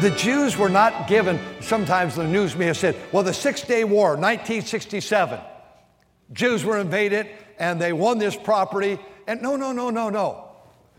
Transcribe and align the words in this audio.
the 0.00 0.10
Jews 0.10 0.56
were 0.56 0.68
not 0.68 1.08
given, 1.08 1.38
sometimes 1.60 2.14
the 2.14 2.26
news 2.26 2.56
may 2.56 2.66
have 2.66 2.76
said, 2.76 2.96
well, 3.12 3.22
the 3.22 3.34
Six 3.34 3.62
Day 3.62 3.84
War, 3.84 4.10
1967, 4.10 5.38
Jews 6.32 6.64
were 6.64 6.78
invaded 6.78 7.28
and 7.58 7.80
they 7.80 7.92
won 7.92 8.18
this 8.18 8.36
property. 8.36 8.98
And 9.26 9.42
no, 9.42 9.56
no, 9.56 9.72
no, 9.72 9.90
no, 9.90 10.08
no. 10.08 10.48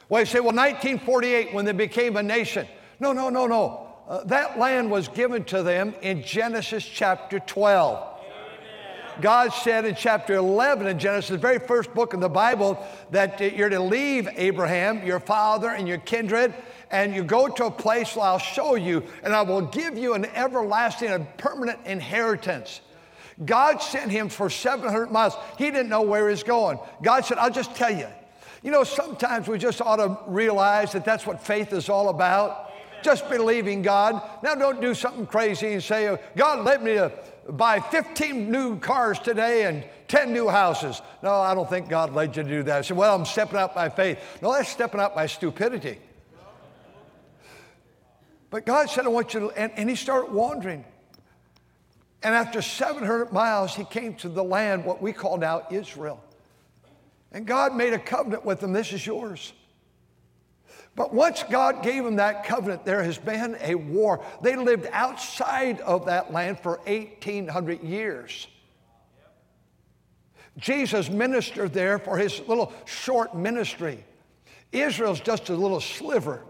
Well, 0.09 0.21
you 0.21 0.25
say, 0.25 0.39
well, 0.39 0.55
1948, 0.55 1.53
when 1.53 1.65
they 1.65 1.71
became 1.71 2.17
a 2.17 2.23
nation. 2.23 2.67
No, 2.99 3.13
no, 3.13 3.29
no, 3.29 3.47
no. 3.47 3.87
Uh, 4.07 4.23
that 4.25 4.59
land 4.59 4.91
was 4.91 5.07
given 5.07 5.43
to 5.45 5.63
them 5.63 5.95
in 6.01 6.21
Genesis 6.23 6.85
chapter 6.85 7.39
12. 7.39 8.09
God 9.19 9.49
said 9.49 9.85
in 9.85 9.95
chapter 9.95 10.35
11 10.35 10.87
in 10.87 10.99
Genesis, 10.99 11.29
the 11.29 11.37
very 11.37 11.59
first 11.59 11.93
book 11.93 12.13
in 12.13 12.19
the 12.19 12.29
Bible, 12.29 12.83
that 13.11 13.39
you're 13.55 13.69
to 13.69 13.79
leave 13.79 14.27
Abraham, 14.35 15.05
your 15.05 15.19
father, 15.19 15.69
and 15.69 15.87
your 15.87 15.97
kindred, 15.97 16.53
and 16.91 17.15
you 17.15 17.23
go 17.23 17.47
to 17.47 17.65
a 17.65 17.71
place 17.71 18.15
where 18.15 18.25
I'll 18.25 18.37
show 18.37 18.75
you, 18.75 19.03
and 19.23 19.33
I 19.33 19.41
will 19.41 19.61
give 19.61 19.97
you 19.97 20.13
an 20.13 20.25
everlasting 20.25 21.09
and 21.09 21.25
permanent 21.37 21.79
inheritance. 21.85 22.81
God 23.43 23.81
sent 23.81 24.11
him 24.11 24.29
for 24.29 24.49
700 24.49 25.11
miles. 25.11 25.35
He 25.57 25.65
didn't 25.65 25.89
know 25.89 26.01
where 26.01 26.29
he's 26.29 26.43
going. 26.43 26.79
God 27.01 27.25
said, 27.25 27.37
I'll 27.37 27.51
just 27.51 27.75
tell 27.75 27.91
you. 27.91 28.07
You 28.61 28.71
know, 28.71 28.83
sometimes 28.83 29.47
we 29.47 29.57
just 29.57 29.81
ought 29.81 29.95
to 29.95 30.17
realize 30.27 30.91
that 30.91 31.03
that's 31.03 31.25
what 31.25 31.41
faith 31.41 31.73
is 31.73 31.89
all 31.89 32.09
about. 32.09 32.71
Just 33.01 33.27
believing 33.29 33.81
God. 33.81 34.21
Now, 34.43 34.53
don't 34.53 34.79
do 34.79 34.93
something 34.93 35.25
crazy 35.25 35.73
and 35.73 35.81
say, 35.81 36.15
God 36.35 36.63
led 36.63 36.83
me 36.83 36.93
to 36.93 37.11
buy 37.49 37.79
15 37.79 38.51
new 38.51 38.77
cars 38.79 39.17
today 39.17 39.65
and 39.65 39.83
10 40.07 40.31
new 40.31 40.47
houses. 40.47 41.01
No, 41.23 41.31
I 41.31 41.55
don't 41.55 41.67
think 41.67 41.89
God 41.89 42.13
led 42.13 42.37
you 42.37 42.43
to 42.43 42.49
do 42.49 42.63
that. 42.63 42.77
I 42.77 42.81
said, 42.81 42.97
Well, 42.97 43.15
I'm 43.15 43.25
stepping 43.25 43.57
out 43.57 43.73
by 43.73 43.89
faith. 43.89 44.19
No, 44.41 44.53
that's 44.53 44.69
stepping 44.69 44.99
out 44.99 45.15
by 45.15 45.25
stupidity. 45.25 45.97
But 48.51 48.65
God 48.65 48.89
said, 48.89 49.05
I 49.05 49.07
want 49.07 49.33
you 49.33 49.39
to, 49.39 49.49
and, 49.51 49.71
and 49.75 49.89
he 49.89 49.95
started 49.95 50.31
wandering. 50.31 50.85
And 52.21 52.35
after 52.35 52.61
700 52.61 53.31
miles, 53.31 53.73
he 53.73 53.85
came 53.85 54.13
to 54.15 54.29
the 54.29 54.43
land, 54.43 54.85
what 54.85 55.01
we 55.01 55.13
call 55.13 55.37
now 55.37 55.65
Israel. 55.71 56.23
And 57.31 57.47
God 57.47 57.75
made 57.75 57.93
a 57.93 57.99
covenant 57.99 58.45
with 58.45 58.61
him 58.61 58.73
this 58.73 58.93
is 58.93 59.03
yours. 59.03 59.53
But 60.95 61.13
once 61.13 61.43
God 61.49 61.81
gave 61.81 62.05
him 62.05 62.17
that 62.17 62.43
covenant, 62.43 62.83
there 62.83 63.01
has 63.01 63.17
been 63.17 63.57
a 63.61 63.75
war. 63.75 64.23
They 64.41 64.57
lived 64.57 64.87
outside 64.91 65.79
of 65.79 66.05
that 66.07 66.33
land 66.33 66.59
for 66.59 66.81
1,800 66.85 67.81
years. 67.81 68.47
Jesus 70.57 71.09
ministered 71.09 71.71
there 71.71 71.97
for 71.97 72.17
his 72.17 72.41
little 72.47 72.73
short 72.83 73.33
ministry. 73.33 74.03
Israel's 74.73 75.21
just 75.21 75.49
a 75.49 75.55
little 75.55 75.79
sliver. 75.79 76.43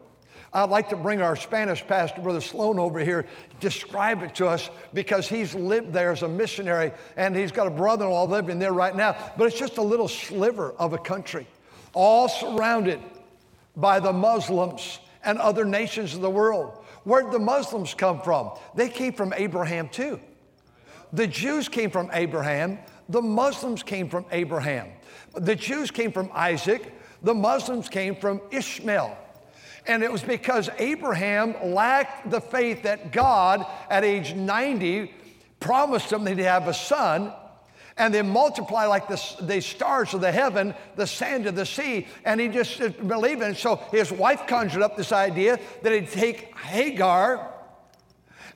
I'd 0.54 0.70
like 0.70 0.90
to 0.90 0.98
bring 0.98 1.22
our 1.22 1.38
Spanish 1.38 1.86
pastor, 1.88 2.22
Brother 2.22 2.42
Sloan, 2.42 2.78
over 2.78 3.00
here, 3.00 3.26
describe 3.62 4.22
it 4.22 4.36
to 4.36 4.48
us 4.48 4.70
because 4.94 5.30
he's 5.30 5.56
lived 5.56 5.94
there 5.94 6.12
as 6.12 6.24
a 6.24 6.28
missionary 6.28 6.92
and 7.16 7.34
he's 7.36 7.54
got 7.54 7.68
a 7.68 7.72
brother 7.72 8.06
in 8.06 8.12
law 8.12 8.26
living 8.26 8.60
there 8.60 8.74
right 8.74 8.96
now. 8.96 9.16
But 9.38 9.48
it's 9.48 9.58
just 9.58 9.78
a 9.78 9.82
little 9.82 10.10
sliver 10.10 10.74
of 10.74 10.92
a 10.92 10.98
country, 10.98 11.48
all 11.94 12.28
surrounded 12.28 13.00
by 13.78 14.02
the 14.02 14.12
Muslims 14.12 15.00
and 15.24 15.38
other 15.40 15.64
nations 15.64 16.16
of 16.16 16.22
the 16.22 16.30
world. 16.30 16.84
Where'd 17.06 17.32
the 17.32 17.40
Muslims 17.40 17.94
come 17.94 18.22
from? 18.22 18.52
They 18.76 18.90
came 18.90 19.14
from 19.14 19.34
Abraham 19.34 19.88
too. 19.88 20.20
The 21.14 21.28
Jews 21.28 21.70
came 21.70 21.92
from 21.92 22.10
Abraham, 22.12 22.78
the 23.08 23.22
Muslims 23.22 23.84
came 23.84 24.10
from 24.10 24.26
Abraham. 24.32 24.90
The 25.34 25.56
Jews 25.56 25.92
came 25.92 26.12
from 26.12 26.30
Isaac, 26.34 26.94
the 27.22 27.34
Muslims 27.34 27.88
came 27.88 28.16
from 28.16 28.42
Ishmael. 28.52 29.18
And 29.88 30.04
it 30.04 30.12
was 30.12 30.22
because 30.22 30.70
Abraham 30.78 31.56
lacked 31.74 32.30
the 32.30 32.42
faith 32.42 32.84
that 32.84 33.12
God, 33.12 33.66
at 33.90 34.04
age 34.04 34.34
90, 34.34 35.14
promised 35.60 36.12
him 36.12 36.24
that 36.26 36.38
he'd 36.38 36.44
have 36.44 36.68
a 36.68 36.74
son 36.74 37.34
and 37.98 38.14
then 38.14 38.30
multiply 38.30 38.86
like 38.86 39.08
the, 39.08 39.36
the 39.42 39.62
stars 39.62 40.14
of 40.14 40.22
the 40.22 40.32
heaven, 40.32 40.74
the 40.96 41.06
sand 41.06 41.46
of 41.46 41.56
the 41.56 41.66
sea. 41.66 42.08
And 42.26 42.40
he 42.40 42.48
just 42.48 42.78
didn't 42.78 43.08
believe 43.08 43.42
it. 43.42 43.58
So 43.58 43.76
his 43.92 44.12
wife 44.12 44.48
conjured 44.48 44.82
up 44.82 44.96
this 44.96 45.12
idea 45.12 45.60
that 45.82 45.92
he'd 45.92 46.10
take 46.10 46.58
Hagar 46.58 47.52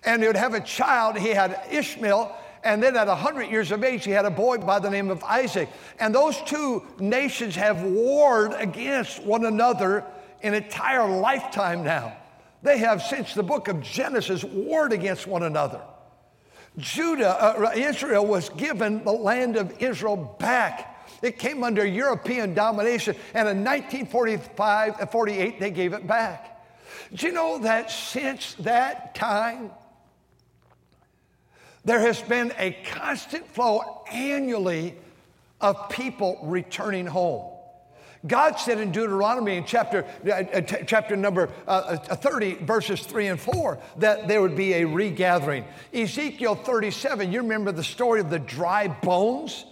and 0.03 0.22
he 0.22 0.28
would 0.28 0.38
have 0.38 0.53
a 0.53 0.62
child. 0.62 1.18
He 1.18 1.30
had 1.30 1.59
Ishmael. 1.69 2.35
And 2.64 2.81
then 2.81 2.96
at 2.96 3.08
100 3.08 3.44
years 3.44 3.72
of 3.72 3.84
age, 3.84 4.06
he 4.06 4.12
had 4.12 4.25
a 4.25 4.31
boy 4.31 4.58
by 4.58 4.80
the 4.80 4.90
name 4.90 5.09
of 5.12 5.24
Isaac. 5.24 5.69
And 6.00 6.14
those 6.14 6.41
two 6.44 6.84
nations 7.00 7.56
have 7.56 7.84
warred 7.84 8.53
against 8.53 9.22
one 9.24 9.46
another 9.46 10.03
an 10.46 10.54
entire 10.54 11.08
lifetime 11.08 11.84
now. 11.84 12.16
They 12.62 12.78
have, 12.80 13.02
since 13.02 13.34
the 13.34 13.44
book 13.44 13.68
of 13.68 13.82
Genesis, 13.82 14.44
warred 14.44 14.94
against 14.94 15.28
one 15.28 15.44
another. 15.44 15.82
Judah, 16.78 17.42
uh, 17.42 17.72
Israel 17.76 18.26
was 18.26 18.50
given 18.50 19.04
the 19.04 19.12
land 19.12 19.56
of 19.56 19.82
Israel 19.82 20.36
back. 20.40 21.08
It 21.22 21.40
came 21.40 21.64
under 21.64 21.86
European 21.86 22.54
domination, 22.54 23.16
and 23.34 23.48
in 23.48 23.64
1945 23.64 25.00
and 25.00 25.10
48, 25.10 25.60
they 25.60 25.72
gave 25.72 25.94
it 25.94 26.06
back. 26.06 26.52
Do 27.14 27.28
you 27.28 27.34
know 27.34 27.60
that 27.60 27.92
since 27.92 28.56
that 28.56 29.16
time, 29.16 29.72
there 31.86 32.00
has 32.00 32.22
been 32.22 32.52
a 32.58 32.72
constant 32.92 33.48
flow 33.48 34.04
annually 34.12 34.96
of 35.62 35.90
people 35.90 36.40
returning 36.44 37.06
home. 37.06 37.55
God 38.28 38.59
said 38.59 38.80
in 38.80 38.91
Deuteronomy 38.91 39.58
in 39.58 39.66
chapter, 39.66 40.06
uh, 40.25 40.31
uh 40.31 40.62
chapter 40.62 41.16
number 41.16 41.50
uh, 41.68 41.97
uh 42.09 42.16
30, 42.16 42.56
verses 42.56 43.02
3 43.02 43.28
and 43.28 43.40
4, 43.40 43.78
that 43.97 44.28
there 44.28 44.41
would 44.41 44.56
be 44.56 44.74
a 44.74 44.86
regathering. 44.86 45.66
Ezekiel 45.94 46.56
37, 46.56 47.31
you 47.31 47.41
remember 47.41 47.72
the 47.72 47.84
story 47.84 48.19
of 48.19 48.30
the 48.30 48.40
dry 48.40 48.88
bones? 48.88 49.66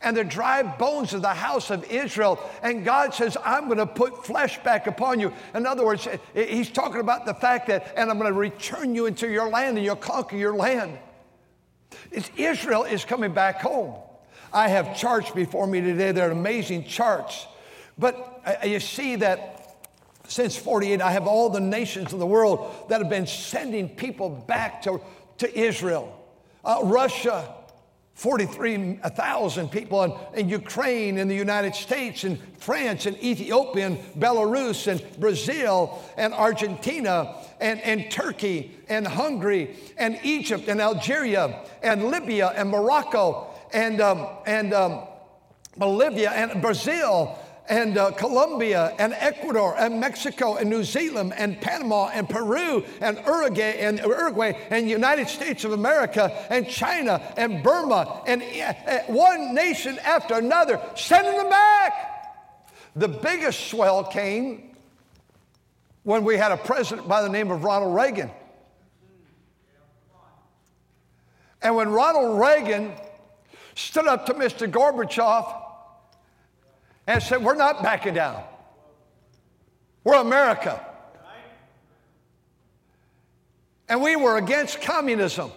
And 0.00 0.16
the 0.16 0.22
dry 0.22 0.62
bones 0.62 1.12
of 1.12 1.22
the 1.22 1.34
house 1.34 1.70
of 1.70 1.82
Israel. 1.90 2.38
And 2.62 2.84
God 2.84 3.12
says, 3.14 3.36
I'm 3.44 3.66
going 3.66 3.78
to 3.78 3.86
put 3.86 4.24
flesh 4.24 4.62
back 4.62 4.86
upon 4.86 5.18
you. 5.18 5.32
In 5.54 5.66
other 5.66 5.84
words, 5.84 6.06
He's 6.34 6.70
talking 6.70 7.00
about 7.00 7.26
the 7.26 7.34
fact 7.34 7.66
that, 7.66 7.94
and 7.96 8.08
I'm 8.08 8.16
going 8.16 8.32
to 8.32 8.38
return 8.38 8.94
you 8.94 9.06
into 9.06 9.28
your 9.28 9.48
land 9.50 9.76
and 9.76 9.84
you'll 9.84 9.96
conquer 9.96 10.36
your 10.36 10.54
land. 10.54 10.98
It's 12.12 12.30
Israel 12.36 12.84
is 12.84 13.04
coming 13.04 13.32
back 13.32 13.60
home. 13.60 13.96
I 14.52 14.68
have 14.68 14.96
charts 14.96 15.32
before 15.32 15.66
me 15.66 15.80
today. 15.80 16.12
They're 16.12 16.30
amazing 16.30 16.84
charts 16.84 17.48
but 17.98 18.42
uh, 18.44 18.66
you 18.66 18.80
see 18.80 19.16
that 19.16 19.58
since 20.28 20.56
48, 20.56 21.00
I 21.00 21.10
have 21.10 21.26
all 21.26 21.48
the 21.48 21.60
nations 21.60 22.12
of 22.12 22.18
the 22.18 22.26
world 22.26 22.86
that 22.88 23.00
have 23.00 23.10
been 23.10 23.26
sending 23.26 23.88
people 23.88 24.28
back 24.28 24.82
to, 24.82 25.00
to 25.38 25.58
Israel. 25.58 26.14
Uh, 26.62 26.80
Russia, 26.84 27.54
43,000 28.14 29.70
people 29.70 30.02
in, 30.02 30.12
in, 30.34 30.48
Ukraine, 30.48 31.18
in 31.18 31.28
the 31.28 31.34
United 31.34 31.74
States, 31.74 32.24
in 32.24 32.36
France, 32.58 33.06
and 33.06 33.16
Ethiopia, 33.22 33.86
and 33.86 33.98
Belarus, 34.18 34.86
and 34.86 35.02
Brazil, 35.18 36.02
and 36.18 36.34
Argentina, 36.34 37.36
and, 37.60 37.80
and 37.80 38.10
Turkey, 38.10 38.76
and 38.88 39.06
Hungary, 39.06 39.76
and 39.96 40.18
Egypt, 40.24 40.68
and 40.68 40.80
Algeria, 40.80 41.64
and 41.82 42.10
Libya, 42.10 42.48
and 42.48 42.68
Morocco, 42.68 43.54
and, 43.72 44.00
um, 44.00 44.26
and 44.46 44.74
um, 44.74 45.04
Bolivia, 45.76 46.32
and 46.32 46.60
Brazil, 46.60 47.38
and 47.68 47.98
uh, 47.98 48.10
Colombia 48.12 48.94
and 48.98 49.12
Ecuador 49.14 49.74
and 49.78 50.00
Mexico 50.00 50.56
and 50.56 50.70
New 50.70 50.82
Zealand 50.82 51.34
and 51.36 51.60
Panama 51.60 52.08
and 52.08 52.28
Peru 52.28 52.84
and 53.00 53.18
Uruguay 53.26 53.78
and 53.80 53.98
Uruguay 54.00 54.52
and 54.70 54.88
United 54.88 55.28
States 55.28 55.64
of 55.64 55.72
America 55.72 56.32
and 56.50 56.68
China 56.68 57.20
and 57.36 57.62
Burma 57.62 58.22
and 58.26 58.42
uh, 58.42 59.00
one 59.06 59.54
nation 59.54 59.98
after 60.04 60.34
another 60.34 60.80
sending 60.96 61.36
them 61.36 61.50
back. 61.50 61.92
The 62.96 63.08
biggest 63.08 63.68
swell 63.68 64.04
came 64.04 64.76
when 66.04 66.24
we 66.24 66.36
had 66.36 66.52
a 66.52 66.56
president 66.56 67.06
by 67.06 67.22
the 67.22 67.28
name 67.28 67.50
of 67.50 67.64
Ronald 67.64 67.94
Reagan. 67.94 68.30
And 71.60 71.76
when 71.76 71.90
Ronald 71.90 72.40
Reagan 72.40 72.92
stood 73.74 74.06
up 74.06 74.26
to 74.26 74.34
Mr. 74.34 74.70
Gorbachev 74.70 75.67
and 77.08 77.22
said, 77.22 77.42
We're 77.42 77.56
not 77.56 77.82
backing 77.82 78.14
down. 78.14 78.44
We're 80.04 80.20
America. 80.20 80.84
And 83.88 84.02
we 84.02 84.14
were 84.14 84.36
against 84.36 84.82
communism. 84.82 85.50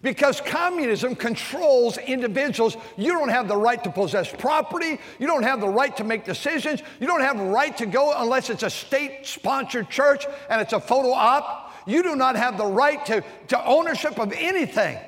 Because 0.00 0.40
communism 0.40 1.16
controls 1.16 1.98
individuals. 1.98 2.76
You 2.96 3.10
don't 3.10 3.30
have 3.30 3.48
the 3.48 3.56
right 3.56 3.82
to 3.82 3.90
possess 3.90 4.32
property. 4.32 5.00
You 5.18 5.26
don't 5.26 5.42
have 5.42 5.60
the 5.60 5.68
right 5.68 5.94
to 5.96 6.04
make 6.04 6.24
decisions. 6.24 6.80
You 7.00 7.08
don't 7.08 7.20
have 7.20 7.36
the 7.36 7.44
right 7.44 7.76
to 7.78 7.86
go 7.86 8.14
unless 8.16 8.48
it's 8.48 8.62
a 8.62 8.70
state 8.70 9.26
sponsored 9.26 9.90
church 9.90 10.24
and 10.48 10.60
it's 10.60 10.72
a 10.72 10.78
photo 10.78 11.10
op. 11.10 11.74
You 11.84 12.04
do 12.04 12.14
not 12.14 12.36
have 12.36 12.56
the 12.56 12.66
right 12.66 13.04
to, 13.06 13.24
to 13.48 13.64
ownership 13.66 14.20
of 14.20 14.32
anything. 14.32 15.00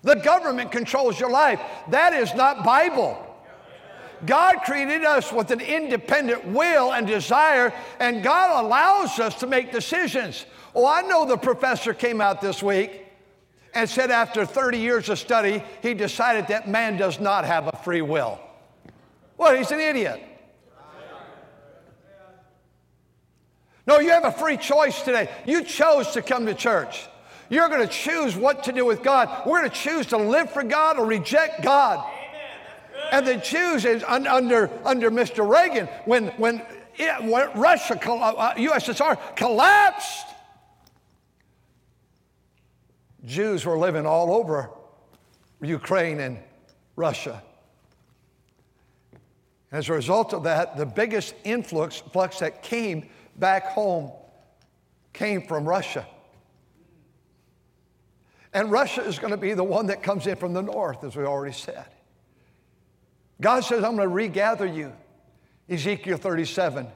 The 0.00 0.14
government 0.14 0.72
controls 0.72 1.20
your 1.20 1.30
life. 1.30 1.60
That 1.90 2.14
is 2.14 2.32
not 2.34 2.64
Bible. 2.64 3.23
God 4.26 4.56
created 4.64 5.04
us 5.04 5.32
with 5.32 5.50
an 5.50 5.60
independent 5.60 6.46
will 6.46 6.92
and 6.92 7.06
desire, 7.06 7.72
and 8.00 8.22
God 8.22 8.64
allows 8.64 9.18
us 9.18 9.34
to 9.40 9.46
make 9.46 9.72
decisions. 9.72 10.46
Oh, 10.74 10.86
I 10.86 11.02
know 11.02 11.26
the 11.26 11.36
professor 11.36 11.94
came 11.94 12.20
out 12.20 12.40
this 12.40 12.62
week 12.62 13.02
and 13.74 13.88
said 13.88 14.10
after 14.10 14.46
30 14.46 14.78
years 14.78 15.08
of 15.08 15.18
study, 15.18 15.62
he 15.82 15.94
decided 15.94 16.48
that 16.48 16.68
man 16.68 16.96
does 16.96 17.20
not 17.20 17.44
have 17.44 17.66
a 17.66 17.76
free 17.78 18.02
will. 18.02 18.40
Well, 19.36 19.54
he's 19.56 19.70
an 19.72 19.80
idiot. 19.80 20.22
No, 23.86 23.98
you 23.98 24.10
have 24.10 24.24
a 24.24 24.32
free 24.32 24.56
choice 24.56 25.02
today. 25.02 25.30
You 25.44 25.62
chose 25.62 26.12
to 26.12 26.22
come 26.22 26.46
to 26.46 26.54
church. 26.54 27.06
You're 27.50 27.68
going 27.68 27.86
to 27.86 27.92
choose 27.92 28.34
what 28.34 28.64
to 28.64 28.72
do 28.72 28.86
with 28.86 29.02
God. 29.02 29.46
We're 29.46 29.58
going 29.58 29.70
to 29.70 29.76
choose 29.76 30.06
to 30.06 30.16
live 30.16 30.50
for 30.50 30.62
God 30.62 30.98
or 30.98 31.04
reject 31.04 31.62
God. 31.62 32.10
And 33.14 33.24
the 33.24 33.36
Jews 33.36 33.84
is 33.84 34.02
under, 34.02 34.68
under 34.84 35.08
Mr. 35.08 35.48
Reagan, 35.48 35.86
when, 36.04 36.26
when, 36.30 36.60
it, 36.96 37.22
when 37.22 37.48
Russia, 37.56 37.94
uh, 37.94 38.54
USSR 38.54 39.36
collapsed, 39.36 40.26
Jews 43.24 43.64
were 43.64 43.78
living 43.78 44.04
all 44.04 44.34
over 44.34 44.68
Ukraine 45.62 46.18
and 46.18 46.40
Russia. 46.96 47.40
As 49.70 49.88
a 49.88 49.92
result 49.92 50.34
of 50.34 50.42
that, 50.42 50.76
the 50.76 50.84
biggest 50.84 51.36
influx 51.44 52.02
flux 52.12 52.40
that 52.40 52.64
came 52.64 53.08
back 53.36 53.66
home 53.66 54.10
came 55.12 55.46
from 55.46 55.68
Russia. 55.68 56.04
And 58.52 58.72
Russia 58.72 59.04
is 59.04 59.20
going 59.20 59.30
to 59.30 59.36
be 59.36 59.54
the 59.54 59.62
one 59.62 59.86
that 59.86 60.02
comes 60.02 60.26
in 60.26 60.34
from 60.34 60.52
the 60.52 60.62
north, 60.62 61.04
as 61.04 61.14
we 61.14 61.22
already 61.22 61.54
said. 61.54 61.86
God 63.40 63.60
says, 63.60 63.84
I'm 63.84 63.96
going 63.96 64.08
to 64.08 64.14
regather 64.14 64.66
you. 64.66 64.92
Ezekiel 65.68 66.18
37, 66.18 66.86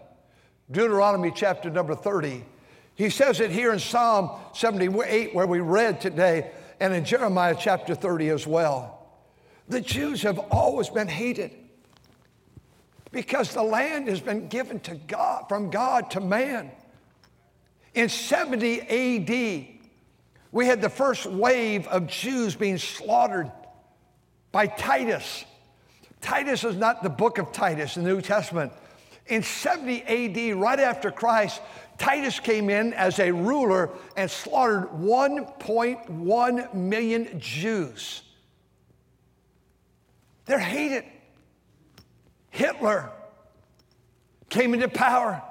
Deuteronomy 0.70 1.32
chapter 1.34 1.70
number 1.70 1.94
30. 1.94 2.44
He 2.94 3.10
says 3.10 3.40
it 3.40 3.50
here 3.50 3.72
in 3.72 3.78
Psalm 3.78 4.30
78, 4.54 5.34
where 5.34 5.46
we 5.46 5.60
read 5.60 6.00
today, 6.00 6.50
and 6.80 6.92
in 6.92 7.04
Jeremiah 7.04 7.56
chapter 7.58 7.94
30 7.94 8.28
as 8.28 8.46
well. 8.46 9.06
The 9.68 9.80
Jews 9.80 10.22
have 10.22 10.38
always 10.38 10.88
been 10.90 11.08
hated 11.08 11.52
because 13.10 13.54
the 13.54 13.62
land 13.62 14.08
has 14.08 14.20
been 14.20 14.48
given 14.48 14.80
to 14.80 14.94
God, 14.94 15.46
from 15.48 15.70
God 15.70 16.10
to 16.12 16.20
man. 16.20 16.70
In 17.94 18.08
70 18.08 18.80
AD, 18.82 19.66
we 20.52 20.66
had 20.66 20.80
the 20.80 20.90
first 20.90 21.26
wave 21.26 21.86
of 21.88 22.06
Jews 22.06 22.54
being 22.54 22.78
slaughtered 22.78 23.50
by 24.52 24.66
Titus. 24.66 25.44
Titus 26.20 26.64
is 26.64 26.76
not 26.76 27.02
the 27.02 27.10
book 27.10 27.38
of 27.38 27.52
Titus 27.52 27.96
in 27.96 28.04
the 28.04 28.10
New 28.10 28.20
Testament. 28.20 28.72
In 29.26 29.42
70 29.42 30.02
AD, 30.02 30.56
right 30.56 30.80
after 30.80 31.10
Christ, 31.10 31.60
Titus 31.98 32.40
came 32.40 32.70
in 32.70 32.94
as 32.94 33.18
a 33.18 33.30
ruler 33.30 33.90
and 34.16 34.30
slaughtered 34.30 34.88
1.1 34.90 36.74
million 36.74 37.38
Jews. 37.38 38.22
They're 40.46 40.58
hated. 40.58 41.04
Hitler 42.50 43.10
came 44.48 44.72
into 44.74 44.88
power. 44.88 45.42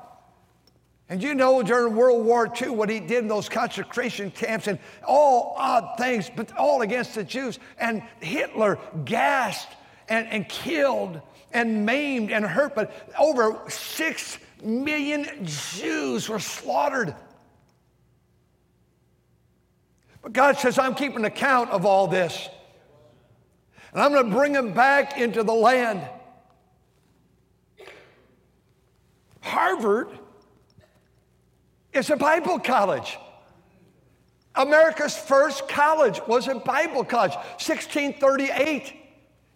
And 1.09 1.23
you 1.23 1.35
know 1.35 1.61
during 1.63 1.95
World 1.95 2.25
War 2.25 2.51
II 2.61 2.69
what 2.69 2.89
he 2.89 2.99
did 2.99 3.19
in 3.19 3.27
those 3.27 3.47
concentration 3.47 4.31
camps 4.31 4.67
and 4.67 4.77
all 5.05 5.55
odd 5.57 5.97
things, 5.97 6.29
but 6.35 6.55
all 6.57 6.81
against 6.81 7.15
the 7.15 7.23
Jews. 7.23 7.59
And 7.79 8.01
Hitler 8.19 8.77
gassed 9.05 9.69
and, 10.09 10.27
and 10.27 10.47
killed 10.47 11.21
and 11.53 11.85
maimed 11.85 12.31
and 12.31 12.45
hurt, 12.45 12.75
but 12.75 12.91
over 13.17 13.61
six 13.69 14.37
million 14.61 15.27
Jews 15.43 16.29
were 16.29 16.39
slaughtered. 16.39 17.15
But 20.21 20.33
God 20.33 20.57
says, 20.57 20.77
I'm 20.77 20.95
keeping 20.95 21.25
account 21.25 21.69
of 21.69 21.85
all 21.85 22.07
this. 22.07 22.49
And 23.93 24.01
I'm 24.01 24.11
going 24.11 24.29
to 24.29 24.35
bring 24.35 24.51
them 24.51 24.73
back 24.73 25.17
into 25.17 25.43
the 25.43 25.53
land. 25.53 26.01
Harvard 29.41 30.09
is 31.93 32.09
a 32.09 32.17
Bible 32.17 32.59
college. 32.59 33.17
America's 34.55 35.15
first 35.15 35.69
college 35.69 36.19
was 36.27 36.47
a 36.47 36.55
Bible 36.55 37.05
college, 37.05 37.33
1638. 37.33 39.06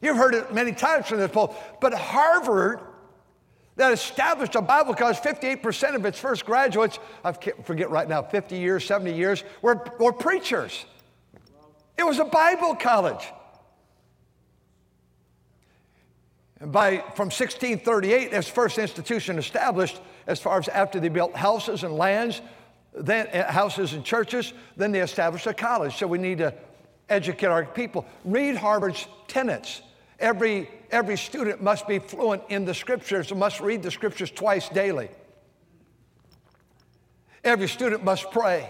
You've 0.02 0.18
heard 0.18 0.34
it 0.34 0.54
many 0.54 0.72
times 0.72 1.08
from 1.08 1.20
this 1.20 1.32
poll, 1.32 1.56
but 1.80 1.94
Harvard 1.94 2.80
that 3.76 3.94
established 3.94 4.56
a 4.56 4.62
Bible 4.62 4.94
college, 4.94 5.18
58% 5.18 5.96
of 5.96 6.06
its 6.06 6.20
first 6.20 6.46
graduates, 6.46 7.00
I 7.24 7.32
forget 7.32 7.90
right 7.90 8.08
now, 8.08 8.22
50 8.22 8.58
years, 8.58 8.86
70 8.86 9.16
years, 9.16 9.44
were, 9.62 9.84
were 10.00 10.12
preachers. 10.12 10.86
It 11.98 12.04
was 12.04 12.20
a 12.20 12.26
Bible 12.26 12.76
college. 12.76 13.26
And 16.60 16.72
by, 16.72 16.98
from 17.16 17.28
1638, 17.28 18.34
its 18.34 18.48
first 18.48 18.78
institution 18.78 19.40
established, 19.40 20.00
as 20.28 20.40
far 20.40 20.60
as 20.60 20.68
after 20.68 21.00
they 21.00 21.10
built 21.10 21.36
houses 21.36 21.84
and 21.84 21.96
lands, 21.96 22.42
then 22.94 23.28
uh, 23.28 23.52
houses 23.52 23.94
and 23.94 24.04
churches, 24.04 24.54
then 24.78 24.92
they 24.92 25.02
established 25.02 25.48
a 25.48 25.54
college. 25.54 25.96
So 25.96 26.06
we 26.06 26.18
need 26.18 26.38
to 26.40 26.54
educate 27.10 27.48
our 27.48 27.66
people. 27.66 28.06
Read 28.26 28.58
Harvard's 28.58 29.08
tenets. 29.28 29.82
Every, 30.22 30.70
every 30.92 31.18
student 31.18 31.62
must 31.62 31.88
be 31.88 31.98
fluent 31.98 32.44
in 32.50 32.64
the 32.64 32.76
scriptures 32.76 33.32
and 33.32 33.40
must 33.40 33.60
read 33.60 33.82
the 33.82 33.90
scriptures 33.90 34.30
twice 34.30 34.70
daily. 34.70 35.10
Every 37.44 37.68
student 37.68 38.04
must 38.04 38.30
pray. 38.32 38.70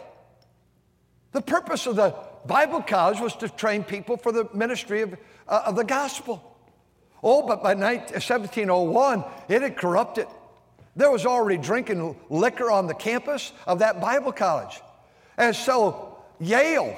The 1.33 1.41
purpose 1.41 1.87
of 1.87 1.97
the 1.97 2.15
Bible 2.45 2.81
college 2.81 3.19
was 3.19 3.35
to 3.37 3.49
train 3.49 3.83
people 3.83 4.15
for 4.15 4.31
the 4.31 4.47
ministry 4.53 5.01
of, 5.01 5.13
uh, 5.47 5.63
of 5.67 5.75
the 5.75 5.83
gospel. 5.83 6.41
Oh, 7.21 7.45
but 7.45 7.61
by 7.61 7.73
19, 7.73 8.13
1701, 8.13 9.23
it 9.49 9.61
had 9.61 9.77
corrupted. 9.77 10.27
There 10.95 11.11
was 11.11 11.25
already 11.25 11.61
drinking 11.61 12.15
liquor 12.29 12.71
on 12.71 12.87
the 12.87 12.93
campus 12.93 13.51
of 13.67 13.79
that 13.79 14.01
Bible 14.01 14.31
college. 14.31 14.81
And 15.37 15.55
so 15.55 16.17
Yale 16.39 16.97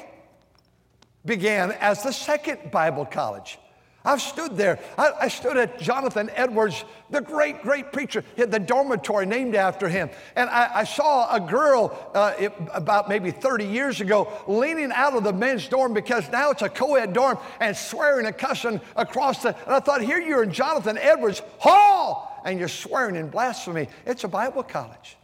began 1.26 1.72
as 1.72 2.04
the 2.04 2.12
second 2.12 2.72
Bible 2.72 3.06
college. 3.06 3.58
I've 4.06 4.22
stood 4.22 4.58
there. 4.58 4.80
I, 4.98 5.12
I, 5.22 5.28
stood 5.30 5.56
at 5.56 5.80
Jonathan 5.80 6.30
Edwards, 6.36 6.84
the 7.10 7.22
great, 7.22 7.62
great 7.62 7.94
preacher, 7.94 8.26
had 8.36 8.52
the 8.52 8.60
dormitory 8.60 9.26
named 9.26 9.56
after 9.56 9.88
him. 9.88 10.10
And 10.36 10.50
I, 10.50 10.80
I 10.80 10.84
saw 10.84 11.34
a 11.34 11.40
girl 11.40 12.12
uh, 12.14 12.34
it, 12.38 12.54
about 12.74 13.08
maybe 13.08 13.32
30 13.32 13.66
years 13.66 14.02
ago 14.02 14.30
leaning 14.46 14.92
out 14.92 15.14
of 15.14 15.24
the 15.24 15.32
men's 15.32 15.70
dorm 15.70 15.94
because 15.94 16.30
now 16.32 16.52
it's 16.52 16.62
a 16.62 16.70
co 16.70 16.96
ed 16.96 17.14
dorm 17.14 17.38
and 17.62 17.78
swearing 17.78 18.26
and 18.26 18.38
cussing 18.38 18.82
across 18.98 19.42
the. 19.42 19.56
And 19.66 19.76
I 19.76 19.80
thought, 19.80 20.02
here 20.02 20.20
you're 20.20 20.44
in 20.44 20.52
Jonathan 20.52 20.98
Edwards 20.98 21.42
Hall 21.60 22.42
and 22.44 22.60
you're 22.60 22.68
swearing 22.68 23.16
in 23.16 23.30
blasphemy. 23.30 23.88
It's 24.06 24.26
a 24.26 24.28
Bible 24.28 24.64
college. 24.64 25.16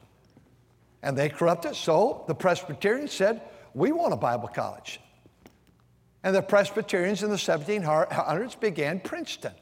And 1.04 1.18
they 1.18 1.28
corrupted. 1.28 1.76
So 1.76 2.24
the 2.28 2.36
Presbyterians 2.36 3.12
said, 3.12 3.42
we 3.74 3.92
want 3.92 4.14
a 4.14 4.18
Bible 4.18 4.48
college. 4.48 5.02
And 6.24 6.36
the 6.36 6.42
Presbyterians 6.42 7.24
in 7.24 7.30
the 7.30 7.38
1700s 7.38 8.60
began 8.60 9.00
Princeton. 9.00 9.54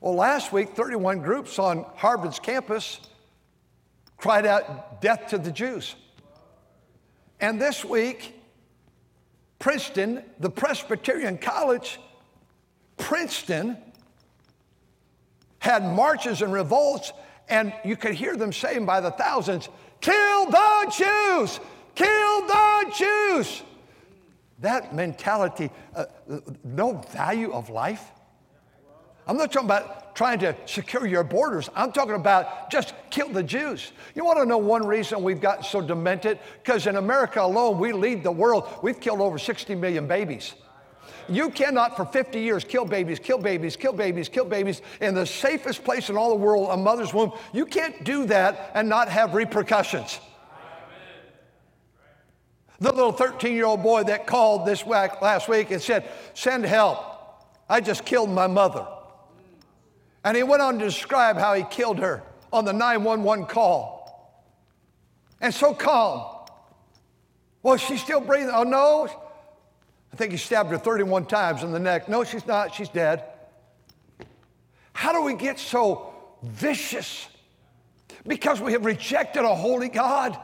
Well, 0.00 0.14
last 0.14 0.52
week, 0.52 0.70
31 0.70 1.20
groups 1.20 1.58
on 1.58 1.86
Harvard's 1.94 2.38
campus 2.38 3.00
cried 4.16 4.46
out, 4.46 5.00
Death 5.00 5.28
to 5.28 5.38
the 5.38 5.50
Jews. 5.50 5.94
And 7.40 7.60
this 7.60 7.84
week, 7.84 8.34
Princeton, 9.58 10.24
the 10.40 10.50
Presbyterian 10.50 11.38
College, 11.38 11.98
Princeton, 12.96 13.78
had 15.60 15.84
marches 15.84 16.42
and 16.42 16.52
revolts, 16.52 17.12
and 17.48 17.72
you 17.84 17.96
could 17.96 18.14
hear 18.14 18.36
them 18.36 18.52
saying 18.52 18.84
by 18.84 19.00
the 19.00 19.12
thousands, 19.12 19.68
Kill 20.00 20.46
the 20.46 20.92
Jews! 20.96 21.60
Kill 21.94 22.46
the 22.46 22.92
Jews! 22.96 23.62
That 24.62 24.94
mentality, 24.94 25.70
uh, 25.94 26.06
no 26.64 26.94
value 27.12 27.52
of 27.52 27.68
life. 27.68 28.10
I'm 29.26 29.36
not 29.36 29.52
talking 29.52 29.68
about 29.68 30.16
trying 30.16 30.40
to 30.40 30.56
secure 30.66 31.06
your 31.06 31.22
borders. 31.22 31.70
I'm 31.76 31.92
talking 31.92 32.14
about 32.14 32.70
just 32.70 32.94
kill 33.10 33.28
the 33.28 33.42
Jews. 33.42 33.92
You 34.14 34.24
want 34.24 34.38
to 34.38 34.46
know 34.46 34.58
one 34.58 34.84
reason 34.84 35.22
we've 35.22 35.40
gotten 35.40 35.62
so 35.62 35.80
demented? 35.80 36.40
Because 36.62 36.86
in 36.86 36.96
America 36.96 37.40
alone, 37.40 37.78
we 37.78 37.92
lead 37.92 38.22
the 38.24 38.32
world. 38.32 38.68
We've 38.82 38.98
killed 38.98 39.20
over 39.20 39.38
60 39.38 39.74
million 39.76 40.06
babies. 40.06 40.54
You 41.28 41.50
cannot 41.50 41.96
for 41.96 42.04
50 42.04 42.40
years 42.40 42.64
kill 42.64 42.84
babies, 42.84 43.20
kill 43.20 43.38
babies, 43.38 43.76
kill 43.76 43.92
babies, 43.92 44.28
kill 44.28 44.44
babies 44.44 44.82
in 45.00 45.14
the 45.14 45.24
safest 45.24 45.84
place 45.84 46.10
in 46.10 46.16
all 46.16 46.30
the 46.30 46.36
world, 46.36 46.70
a 46.70 46.76
mother's 46.76 47.14
womb. 47.14 47.32
You 47.52 47.64
can't 47.64 48.02
do 48.02 48.26
that 48.26 48.72
and 48.74 48.88
not 48.88 49.08
have 49.08 49.34
repercussions. 49.34 50.18
The 52.82 52.90
little 52.90 53.12
13 53.12 53.54
year 53.54 53.66
old 53.66 53.80
boy 53.80 54.02
that 54.04 54.26
called 54.26 54.66
this 54.66 54.84
last 54.84 55.48
week 55.48 55.70
and 55.70 55.80
said, 55.80 56.10
Send 56.34 56.64
help. 56.64 56.98
I 57.68 57.80
just 57.80 58.04
killed 58.04 58.28
my 58.28 58.48
mother. 58.48 58.84
And 60.24 60.36
he 60.36 60.42
went 60.42 60.62
on 60.62 60.80
to 60.80 60.84
describe 60.84 61.36
how 61.36 61.54
he 61.54 61.62
killed 61.62 62.00
her 62.00 62.24
on 62.52 62.64
the 62.64 62.72
911 62.72 63.46
call. 63.46 64.42
And 65.40 65.54
so 65.54 65.72
calm. 65.72 66.24
Well, 67.62 67.76
she's 67.76 68.02
still 68.02 68.20
breathing. 68.20 68.50
Oh, 68.52 68.64
no. 68.64 69.08
I 70.12 70.16
think 70.16 70.32
he 70.32 70.36
stabbed 70.36 70.72
her 70.72 70.78
31 70.78 71.26
times 71.26 71.62
in 71.62 71.70
the 71.70 71.78
neck. 71.78 72.08
No, 72.08 72.24
she's 72.24 72.48
not. 72.48 72.74
She's 72.74 72.88
dead. 72.88 73.22
How 74.92 75.12
do 75.12 75.22
we 75.22 75.34
get 75.34 75.60
so 75.60 76.12
vicious? 76.42 77.28
Because 78.26 78.60
we 78.60 78.72
have 78.72 78.84
rejected 78.84 79.44
a 79.44 79.54
holy 79.54 79.88
God. 79.88 80.36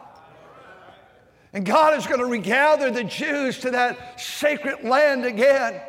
And 1.53 1.65
God 1.65 1.97
is 1.97 2.07
going 2.07 2.21
to 2.21 2.27
regather 2.27 2.91
the 2.91 3.05
Jews 3.05 3.59
to 3.61 3.71
that 3.71 4.21
sacred 4.21 4.85
land 4.85 5.25
again. 5.25 5.81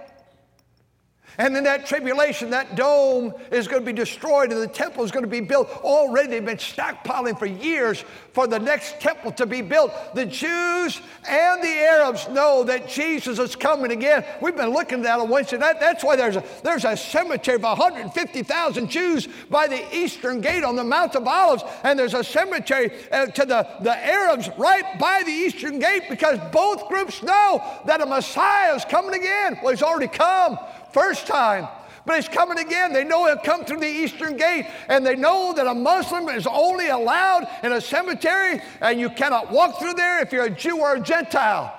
And 1.40 1.56
in 1.56 1.64
that 1.64 1.86
tribulation, 1.86 2.50
that 2.50 2.76
dome 2.76 3.34
is 3.50 3.66
going 3.66 3.82
to 3.82 3.86
be 3.86 3.94
destroyed 3.94 4.52
and 4.52 4.62
the 4.62 4.68
temple 4.68 5.06
is 5.06 5.12
going 5.12 5.24
to 5.24 5.30
be 5.30 5.40
built. 5.40 5.70
Already 5.86 6.28
they've 6.28 6.46
been 6.46 6.58
stockpiling 6.58 7.40
for 7.40 7.46
years 7.46 8.04
for 8.34 8.46
the 8.46 8.60
next 8.60 9.00
temple 9.00 9.32
to 9.32 9.46
be 9.46 9.62
built. 9.62 9.94
The 10.16 10.26
Jews 10.26 11.02
and 11.26 11.64
the 11.64 11.68
Arabs 11.68 12.28
know 12.28 12.66
that 12.66 12.90
Jesus 12.90 13.40
is 13.40 13.56
coming 13.56 13.94
again. 13.94 14.26
We've 14.42 14.56
been 14.56 14.72
looking 14.72 15.00
at 15.00 15.04
that 15.04 15.20
on 15.22 15.30
Wednesday 15.30 15.58
night. 15.58 15.80
That's 15.80 16.04
why 16.04 16.18
there's 16.18 16.36
a, 16.36 16.44
there's 16.62 16.84
a 16.84 16.98
cemetery 16.98 17.56
of 17.56 17.64
150,000 17.64 18.90
Jews 18.90 19.30
by 19.50 19.68
the 19.68 19.96
eastern 19.96 20.42
gate 20.42 20.66
on 20.66 20.76
the 20.76 20.84
Mount 20.84 21.16
of 21.16 21.26
Olives. 21.26 21.64
And 21.86 21.98
there's 21.98 22.16
a 22.16 22.24
cemetery 22.24 22.92
uh, 23.14 23.28
to 23.28 23.46
the, 23.46 23.66
the 23.80 23.96
Arabs 23.96 24.50
right 24.58 25.00
by 25.00 25.24
the 25.26 25.32
eastern 25.32 25.80
gate 25.80 26.04
because 26.10 26.38
both 26.52 26.90
groups 26.90 27.24
know 27.24 27.64
that 27.86 28.02
a 28.02 28.06
Messiah 28.06 28.76
is 28.76 28.84
coming 28.84 29.14
again. 29.14 29.58
Well, 29.64 29.72
he's 29.72 29.82
already 29.82 30.10
come 30.10 30.60
first 30.92 31.28
time. 31.28 31.68
But 32.06 32.16
he's 32.16 32.28
coming 32.28 32.58
again. 32.58 32.94
They 32.94 33.04
know 33.04 33.26
he'll 33.28 33.38
come 33.38 33.66
through 33.66 33.82
the 33.82 33.88
eastern 33.88 34.38
gate, 34.38 34.66
and 34.88 35.06
they 35.06 35.16
know 35.16 35.54
that 35.54 35.68
a 35.68 35.74
Muslim 35.74 36.30
is 36.30 36.48
only 36.48 36.88
allowed 36.88 37.48
in 37.62 37.72
a 37.72 37.82
cemetery, 37.82 38.62
and 38.82 39.00
you 39.00 39.10
cannot 39.10 39.52
walk 39.52 39.80
through 39.80 39.94
there 39.94 40.22
if 40.22 40.32
you're 40.32 40.46
a 40.46 40.50
Jew 40.50 40.80
or 40.80 40.96
a 40.96 41.00
Gentile. 41.00 41.76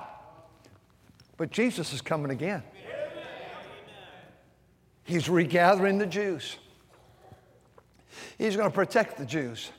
But 1.37 1.49
Jesus 1.51 1.91
is 1.91 2.01
coming 2.01 2.31
again. 2.31 2.63
He's 5.03 5.27
regathering 5.27 5.97
the 5.97 6.05
Jews. 6.05 6.55
He's 8.37 8.55
going 8.55 8.69
to 8.69 8.73
protect 8.73 9.17
the 9.17 9.25
Jews. 9.25 9.69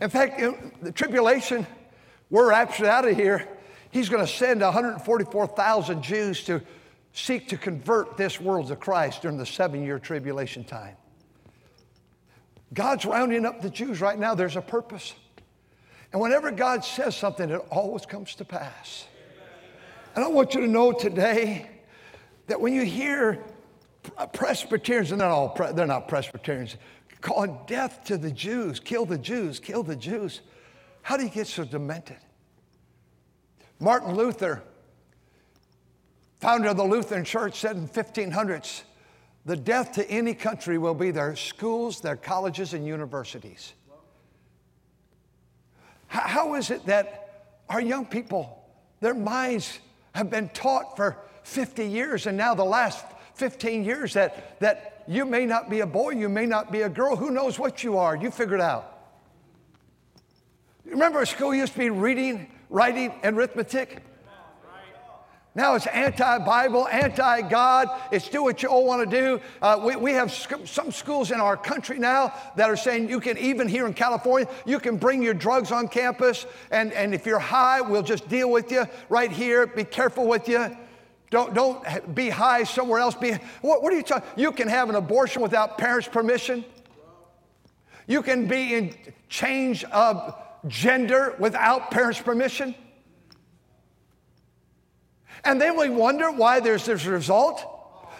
In 0.00 0.10
fact, 0.10 0.40
in 0.40 0.72
the 0.82 0.90
tribulation, 0.90 1.66
we're 2.30 2.48
raptured 2.48 2.86
out 2.86 3.06
of 3.06 3.14
here. 3.14 3.46
He's 3.90 4.08
going 4.08 4.24
to 4.24 4.32
send 4.32 4.62
144,000 4.62 6.02
Jews 6.02 6.42
to 6.44 6.62
seek 7.12 7.48
to 7.48 7.56
convert 7.56 8.16
this 8.16 8.40
world 8.40 8.68
to 8.68 8.76
Christ 8.76 9.22
during 9.22 9.36
the 9.36 9.46
seven 9.46 9.82
year 9.84 9.98
tribulation 9.98 10.64
time. 10.64 10.96
God's 12.72 13.04
rounding 13.04 13.44
up 13.44 13.62
the 13.62 13.70
Jews 13.70 14.00
right 14.00 14.18
now. 14.18 14.34
There's 14.34 14.56
a 14.56 14.62
purpose. 14.62 15.14
And 16.12 16.20
whenever 16.20 16.50
God 16.50 16.84
says 16.84 17.16
something, 17.16 17.50
it 17.50 17.60
always 17.70 18.06
comes 18.06 18.34
to 18.36 18.44
pass. 18.44 19.06
And 20.14 20.24
I 20.24 20.28
want 20.28 20.54
you 20.54 20.60
to 20.62 20.66
know 20.66 20.92
today 20.92 21.68
that 22.46 22.60
when 22.60 22.74
you 22.74 22.84
hear 22.84 23.44
Presbyterians, 24.32 25.12
and 25.12 25.20
they're, 25.20 25.28
all, 25.28 25.56
they're 25.74 25.86
not 25.86 26.08
Presbyterians, 26.08 26.76
calling 27.20 27.56
death 27.66 28.02
to 28.04 28.18
the 28.18 28.30
Jews, 28.30 28.80
kill 28.80 29.04
the 29.04 29.18
Jews, 29.18 29.60
kill 29.60 29.82
the 29.82 29.96
Jews, 29.96 30.40
how 31.02 31.16
do 31.16 31.24
you 31.24 31.30
get 31.30 31.46
so 31.46 31.64
demented? 31.64 32.18
Martin 33.78 34.14
Luther 34.14 34.62
founder 36.40 36.68
of 36.68 36.76
the 36.76 36.84
Lutheran 36.84 37.24
Church, 37.24 37.60
said 37.60 37.76
in 37.76 37.86
1500s, 37.86 38.82
the 39.44 39.56
death 39.56 39.92
to 39.92 40.10
any 40.10 40.34
country 40.34 40.78
will 40.78 40.94
be 40.94 41.10
their 41.10 41.36
schools, 41.36 42.00
their 42.00 42.16
colleges, 42.16 42.74
and 42.74 42.86
universities. 42.86 43.74
How 46.08 46.54
is 46.54 46.70
it 46.70 46.84
that 46.86 47.54
our 47.68 47.80
young 47.80 48.04
people, 48.04 48.64
their 49.00 49.14
minds 49.14 49.78
have 50.12 50.28
been 50.28 50.48
taught 50.48 50.96
for 50.96 51.16
50 51.44 51.86
years, 51.86 52.26
and 52.26 52.36
now 52.36 52.54
the 52.54 52.64
last 52.64 53.04
15 53.34 53.84
years 53.84 54.14
that, 54.14 54.58
that 54.60 55.04
you 55.06 55.24
may 55.24 55.46
not 55.46 55.70
be 55.70 55.80
a 55.80 55.86
boy, 55.86 56.10
you 56.10 56.28
may 56.28 56.46
not 56.46 56.72
be 56.72 56.82
a 56.82 56.88
girl, 56.88 57.16
who 57.16 57.30
knows 57.30 57.58
what 57.58 57.84
you 57.84 57.96
are? 57.96 58.16
You 58.16 58.30
figure 58.30 58.56
it 58.56 58.60
out. 58.60 58.98
Remember, 60.84 61.22
a 61.22 61.26
school 61.26 61.54
used 61.54 61.74
to 61.74 61.78
be 61.78 61.90
reading, 61.90 62.50
writing, 62.68 63.14
and 63.22 63.36
arithmetic? 63.36 64.02
Now 65.54 65.74
it's 65.74 65.86
anti 65.88 66.38
Bible, 66.38 66.86
anti 66.88 67.42
God. 67.42 67.88
It's 68.12 68.28
do 68.28 68.44
what 68.44 68.62
you 68.62 68.68
all 68.68 68.86
want 68.86 69.10
to 69.10 69.20
do. 69.20 69.40
Uh, 69.60 69.80
we, 69.84 69.96
we 69.96 70.12
have 70.12 70.30
sc- 70.30 70.64
some 70.64 70.92
schools 70.92 71.32
in 71.32 71.40
our 71.40 71.56
country 71.56 71.98
now 71.98 72.32
that 72.54 72.70
are 72.70 72.76
saying 72.76 73.08
you 73.08 73.18
can, 73.18 73.36
even 73.36 73.66
here 73.66 73.86
in 73.86 73.94
California, 73.94 74.48
you 74.64 74.78
can 74.78 74.96
bring 74.96 75.22
your 75.22 75.34
drugs 75.34 75.72
on 75.72 75.88
campus. 75.88 76.46
And, 76.70 76.92
and 76.92 77.12
if 77.14 77.26
you're 77.26 77.40
high, 77.40 77.80
we'll 77.80 78.04
just 78.04 78.28
deal 78.28 78.50
with 78.50 78.70
you 78.70 78.86
right 79.08 79.30
here. 79.30 79.66
Be 79.66 79.82
careful 79.82 80.28
with 80.28 80.48
you. 80.48 80.76
Don't, 81.30 81.52
don't 81.52 82.14
be 82.14 82.28
high 82.28 82.62
somewhere 82.62 83.00
else. 83.00 83.16
Be, 83.16 83.32
what, 83.60 83.82
what 83.82 83.92
are 83.92 83.96
you 83.96 84.02
talking? 84.02 84.28
You 84.36 84.52
can 84.52 84.68
have 84.68 84.88
an 84.88 84.94
abortion 84.94 85.42
without 85.42 85.78
parents' 85.78 86.08
permission. 86.08 86.64
You 88.06 88.22
can 88.22 88.46
be 88.46 88.74
in 88.74 88.94
change 89.28 89.84
of 89.84 90.34
gender 90.68 91.34
without 91.38 91.90
parents' 91.90 92.20
permission. 92.20 92.74
And 95.44 95.60
then 95.60 95.76
we 95.76 95.88
wonder 95.88 96.30
why 96.30 96.60
there's 96.60 96.86
this 96.86 97.06
result. 97.06 97.64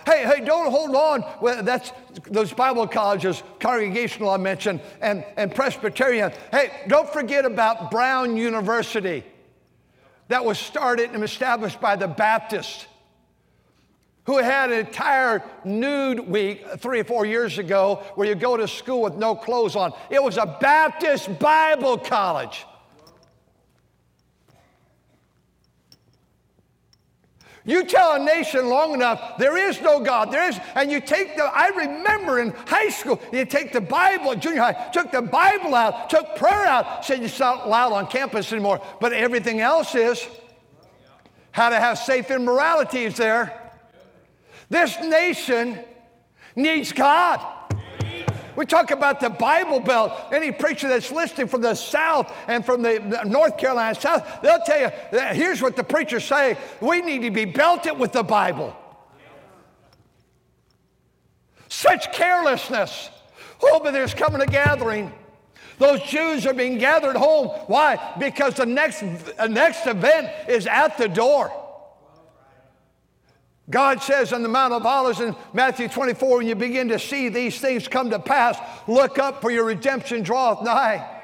Hey, 0.06 0.24
hey, 0.24 0.44
don't 0.44 0.70
hold 0.70 0.94
on. 0.94 1.24
Well, 1.40 1.62
that's 1.62 1.92
those 2.26 2.52
Bible 2.52 2.86
colleges, 2.86 3.42
congregational 3.58 4.30
I 4.30 4.38
mentioned, 4.38 4.80
and, 5.00 5.24
and 5.36 5.54
Presbyterian. 5.54 6.32
Hey, 6.50 6.84
don't 6.88 7.08
forget 7.08 7.44
about 7.44 7.90
Brown 7.90 8.36
University 8.36 9.24
that 10.28 10.44
was 10.44 10.58
started 10.58 11.10
and 11.10 11.24
established 11.24 11.80
by 11.80 11.96
the 11.96 12.08
Baptists 12.08 12.86
who 14.24 14.38
had 14.38 14.70
an 14.70 14.78
entire 14.78 15.42
nude 15.64 16.20
week 16.20 16.64
three 16.78 17.00
or 17.00 17.04
four 17.04 17.26
years 17.26 17.58
ago 17.58 17.96
where 18.14 18.28
you 18.28 18.34
go 18.34 18.56
to 18.56 18.68
school 18.68 19.02
with 19.02 19.16
no 19.16 19.34
clothes 19.34 19.74
on. 19.74 19.92
It 20.08 20.22
was 20.22 20.36
a 20.36 20.46
Baptist 20.60 21.38
Bible 21.40 21.98
college. 21.98 22.64
You 27.70 27.84
tell 27.84 28.14
a 28.14 28.18
nation 28.18 28.68
long 28.68 28.94
enough, 28.94 29.38
there 29.38 29.56
is 29.56 29.80
no 29.80 30.00
God. 30.00 30.32
There 30.32 30.48
is, 30.48 30.58
and 30.74 30.90
you 30.90 31.00
take 31.00 31.36
the, 31.36 31.44
I 31.44 31.68
remember 31.68 32.40
in 32.40 32.50
high 32.66 32.88
school, 32.88 33.20
you 33.32 33.44
take 33.44 33.72
the 33.72 33.80
Bible, 33.80 34.34
junior 34.34 34.60
high, 34.60 34.90
took 34.92 35.12
the 35.12 35.22
Bible 35.22 35.76
out, 35.76 36.10
took 36.10 36.34
prayer 36.34 36.66
out, 36.66 37.04
said 37.04 37.22
it's 37.22 37.38
not 37.38 37.66
allowed 37.66 37.92
on 37.92 38.08
campus 38.08 38.52
anymore, 38.52 38.82
but 39.00 39.12
everything 39.12 39.60
else 39.60 39.94
is. 39.94 40.26
How 41.52 41.68
to 41.68 41.78
have 41.78 41.96
safe 41.98 42.32
immorality 42.32 43.04
is 43.04 43.16
there. 43.16 43.72
This 44.68 44.98
nation 44.98 45.78
needs 46.56 46.90
God. 46.90 47.38
We 48.56 48.66
talk 48.66 48.90
about 48.90 49.20
the 49.20 49.30
Bible 49.30 49.80
Belt. 49.80 50.12
Any 50.32 50.52
preacher 50.52 50.88
that's 50.88 51.10
listening 51.10 51.48
from 51.48 51.60
the 51.60 51.74
South 51.74 52.32
and 52.48 52.64
from 52.64 52.82
the 52.82 53.22
North 53.24 53.56
Carolina 53.56 53.94
South, 53.94 54.42
they'll 54.42 54.60
tell 54.60 54.80
you, 54.80 55.20
here's 55.32 55.62
what 55.62 55.76
the 55.76 55.84
preachers 55.84 56.24
say 56.24 56.56
we 56.80 57.00
need 57.00 57.22
to 57.22 57.30
be 57.30 57.44
belted 57.44 57.98
with 57.98 58.12
the 58.12 58.22
Bible. 58.22 58.76
Such 61.68 62.12
carelessness. 62.12 63.10
Oh, 63.62 63.80
but 63.82 63.92
there's 63.92 64.14
coming 64.14 64.40
a 64.40 64.46
gathering. 64.46 65.12
Those 65.78 66.02
Jews 66.02 66.46
are 66.46 66.52
being 66.52 66.78
gathered 66.78 67.16
home. 67.16 67.48
Why? 67.66 68.14
Because 68.18 68.54
the 68.54 68.66
next, 68.66 69.00
the 69.00 69.48
next 69.48 69.86
event 69.86 70.30
is 70.48 70.66
at 70.66 70.98
the 70.98 71.08
door. 71.08 71.52
God 73.70 74.02
says 74.02 74.32
on 74.32 74.42
the 74.42 74.48
Mount 74.48 74.72
of 74.72 74.84
Olives 74.84 75.20
in 75.20 75.36
Matthew 75.52 75.88
24, 75.88 76.38
when 76.38 76.46
you 76.46 76.56
begin 76.56 76.88
to 76.88 76.98
see 76.98 77.28
these 77.28 77.60
things 77.60 77.86
come 77.86 78.10
to 78.10 78.18
pass, 78.18 78.58
look 78.88 79.18
up 79.18 79.40
for 79.40 79.50
your 79.50 79.64
redemption 79.64 80.22
draweth 80.22 80.62
nigh. 80.62 81.18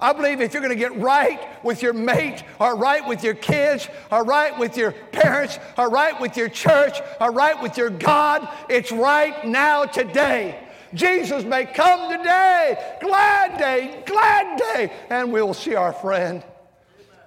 I 0.00 0.12
believe 0.12 0.40
if 0.40 0.52
you're 0.52 0.62
going 0.62 0.76
to 0.76 0.78
get 0.78 0.96
right 0.98 1.40
with 1.64 1.82
your 1.82 1.92
mate, 1.92 2.42
or 2.60 2.76
right 2.76 3.06
with 3.06 3.24
your 3.24 3.34
kids, 3.34 3.88
or 4.12 4.24
right 4.24 4.56
with 4.58 4.76
your 4.76 4.92
parents, 4.92 5.58
or 5.78 5.88
right 5.88 6.20
with 6.20 6.36
your 6.36 6.48
church, 6.48 6.98
or 7.20 7.32
right 7.32 7.60
with 7.62 7.76
your 7.76 7.90
God, 7.90 8.48
it's 8.68 8.92
right 8.92 9.46
now 9.46 9.84
today. 9.84 10.60
Jesus 10.94 11.44
may 11.44 11.64
come 11.64 12.16
today. 12.16 12.96
Glad 13.00 13.58
day, 13.58 14.02
glad 14.06 14.58
day. 14.58 14.92
And 15.10 15.32
we'll 15.32 15.54
see 15.54 15.74
our 15.74 15.92
friend. 15.92 16.44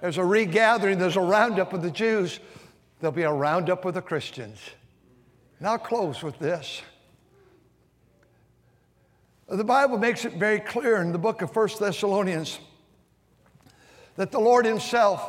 There's 0.00 0.18
a 0.18 0.24
regathering, 0.24 0.98
there's 0.98 1.16
a 1.16 1.20
roundup 1.20 1.72
of 1.72 1.82
the 1.82 1.90
Jews. 1.90 2.38
There'll 3.00 3.12
be 3.12 3.22
a 3.22 3.32
roundup 3.32 3.84
of 3.84 3.94
the 3.94 4.02
Christians. 4.02 4.58
And 5.58 5.68
I'll 5.68 5.78
close 5.78 6.22
with 6.22 6.38
this. 6.38 6.82
The 9.48 9.64
Bible 9.64 9.98
makes 9.98 10.24
it 10.24 10.34
very 10.34 10.60
clear 10.60 11.00
in 11.00 11.10
the 11.12 11.18
book 11.18 11.40
of 11.40 11.54
1 11.54 11.68
Thessalonians 11.80 12.58
that 14.16 14.30
the 14.30 14.40
Lord 14.40 14.66
Himself, 14.66 15.22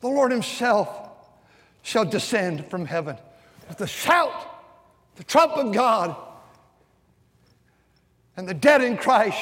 the 0.00 0.08
Lord 0.08 0.30
Himself 0.30 0.88
shall 1.82 2.04
descend 2.04 2.66
from 2.66 2.84
heaven 2.84 3.16
with 3.68 3.78
the 3.78 3.86
shout, 3.86 4.34
the 5.16 5.24
trump 5.24 5.52
of 5.52 5.72
God, 5.72 6.14
and 8.36 8.48
the 8.48 8.54
dead 8.54 8.82
in 8.82 8.96
Christ 8.96 9.38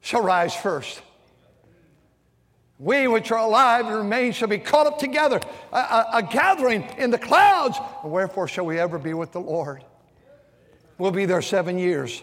shall 0.00 0.22
rise 0.22 0.54
first. 0.54 1.02
We 2.78 3.08
which 3.08 3.32
are 3.32 3.38
alive 3.38 3.86
and 3.86 3.96
remain 3.96 4.32
shall 4.32 4.48
be 4.48 4.58
caught 4.58 4.86
up 4.86 4.98
together, 4.98 5.40
a, 5.72 5.76
a, 5.76 6.06
a 6.14 6.22
gathering 6.22 6.84
in 6.96 7.10
the 7.10 7.18
clouds. 7.18 7.78
And 8.02 8.12
wherefore 8.12 8.46
shall 8.46 8.66
we 8.66 8.78
ever 8.78 8.98
be 8.98 9.14
with 9.14 9.32
the 9.32 9.40
Lord? 9.40 9.84
We'll 10.96 11.10
be 11.10 11.26
there 11.26 11.42
seven 11.42 11.78
years. 11.78 12.22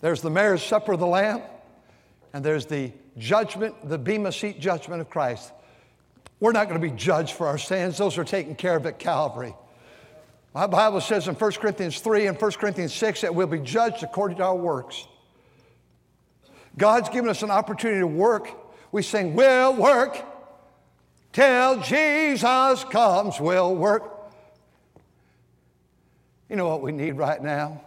There's 0.00 0.22
the 0.22 0.30
marriage 0.30 0.66
supper 0.66 0.92
of 0.92 1.00
the 1.00 1.06
Lamb, 1.06 1.42
and 2.32 2.44
there's 2.44 2.66
the 2.66 2.92
judgment, 3.18 3.88
the 3.88 3.98
Bema 3.98 4.32
seat 4.32 4.60
judgment 4.60 5.00
of 5.00 5.10
Christ. 5.10 5.52
We're 6.40 6.52
not 6.52 6.68
going 6.68 6.80
to 6.80 6.86
be 6.86 6.94
judged 6.96 7.34
for 7.34 7.46
our 7.46 7.58
sins, 7.58 7.98
those 7.98 8.16
are 8.16 8.24
taken 8.24 8.54
care 8.54 8.76
of 8.76 8.86
at 8.86 8.98
Calvary. 8.98 9.54
My 10.54 10.66
Bible 10.66 11.00
says 11.00 11.28
in 11.28 11.34
1 11.34 11.52
Corinthians 11.52 12.00
3 12.00 12.26
and 12.26 12.40
1 12.40 12.50
Corinthians 12.52 12.92
6 12.94 13.20
that 13.20 13.34
we'll 13.34 13.46
be 13.46 13.60
judged 13.60 14.02
according 14.02 14.38
to 14.38 14.44
our 14.44 14.56
works. 14.56 15.06
God's 16.76 17.08
given 17.08 17.30
us 17.30 17.42
an 17.42 17.50
opportunity 17.50 18.00
to 18.00 18.06
work. 18.06 18.48
We 18.92 19.02
sing, 19.02 19.34
We'll 19.34 19.74
work 19.74 20.24
till 21.32 21.80
Jesus 21.82 22.84
comes, 22.84 23.40
we'll 23.40 23.74
work. 23.74 24.02
You 26.48 26.56
know 26.56 26.68
what 26.68 26.82
we 26.82 26.90
need 26.90 27.12
right 27.12 27.40
now? 27.40 27.82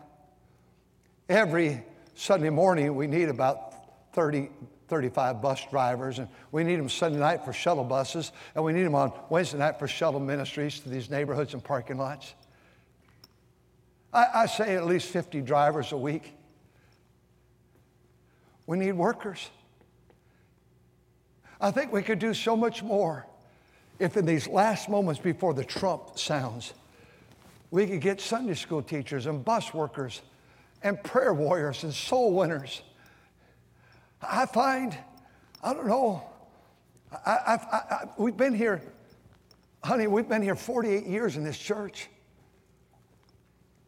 Every 1.28 1.84
Sunday 2.16 2.50
morning, 2.50 2.96
we 2.96 3.08
need 3.08 3.28
about 3.28 4.14
30, 4.14 4.50
35 4.88 5.42
bus 5.42 5.66
drivers, 5.70 6.20
and 6.20 6.30
we 6.52 6.64
need 6.64 6.78
them 6.78 6.88
Sunday 6.88 7.20
night 7.20 7.44
for 7.44 7.52
shuttle 7.52 7.84
buses, 7.84 8.32
and 8.56 8.64
we 8.64 8.72
need 8.72 8.84
them 8.84 8.96
on 8.96 9.12
Wednesday 9.30 9.58
night 9.58 9.80
for 9.80 9.88
shuttle 9.88 10.20
ministries 10.20 10.80
to 10.82 10.90
these 10.90 11.10
neighborhoods 11.10 11.54
and 11.54 11.64
parking 11.64 11.98
lots. 11.98 12.34
I, 14.14 14.28
I 14.34 14.46
say 14.46 14.76
at 14.76 14.86
least 14.86 15.08
50 15.10 15.42
drivers 15.42 15.92
a 15.92 15.98
week. 15.98 16.34
We 18.68 18.78
need 18.78 18.94
workers. 18.94 19.50
I 21.64 21.72
think 21.72 21.94
we 21.94 22.02
could 22.02 22.20
do 22.20 22.34
so 22.34 22.58
much 22.58 22.84
more 22.84 23.26
if, 23.98 24.18
in 24.18 24.26
these 24.26 24.50
last 24.50 24.90
moments 24.90 25.22
before 25.22 25.54
the 25.54 25.64
trump 25.64 26.20
sounds, 26.20 26.74
we 27.72 27.88
could 27.88 28.02
get 28.02 28.20
Sunday 28.20 28.54
school 28.54 28.82
teachers 28.82 29.28
and 29.28 29.46
bus 29.46 29.74
workers 29.74 30.22
and 30.84 31.02
prayer 31.04 31.34
warriors 31.34 31.86
and 31.86 31.94
soul 31.94 32.34
winners. 32.34 32.82
I 34.22 34.46
find, 34.46 34.94
I 35.64 35.74
don't 35.74 35.88
know, 35.88 36.26
I, 37.26 37.32
I, 37.32 37.54
I, 37.56 38.06
we've 38.18 38.36
been 38.36 38.54
here, 38.54 38.82
honey, 39.86 40.08
we've 40.08 40.28
been 40.28 40.42
here 40.42 40.58
48 40.58 41.06
years 41.06 41.38
in 41.38 41.46
this 41.46 41.58
church. 41.58 42.10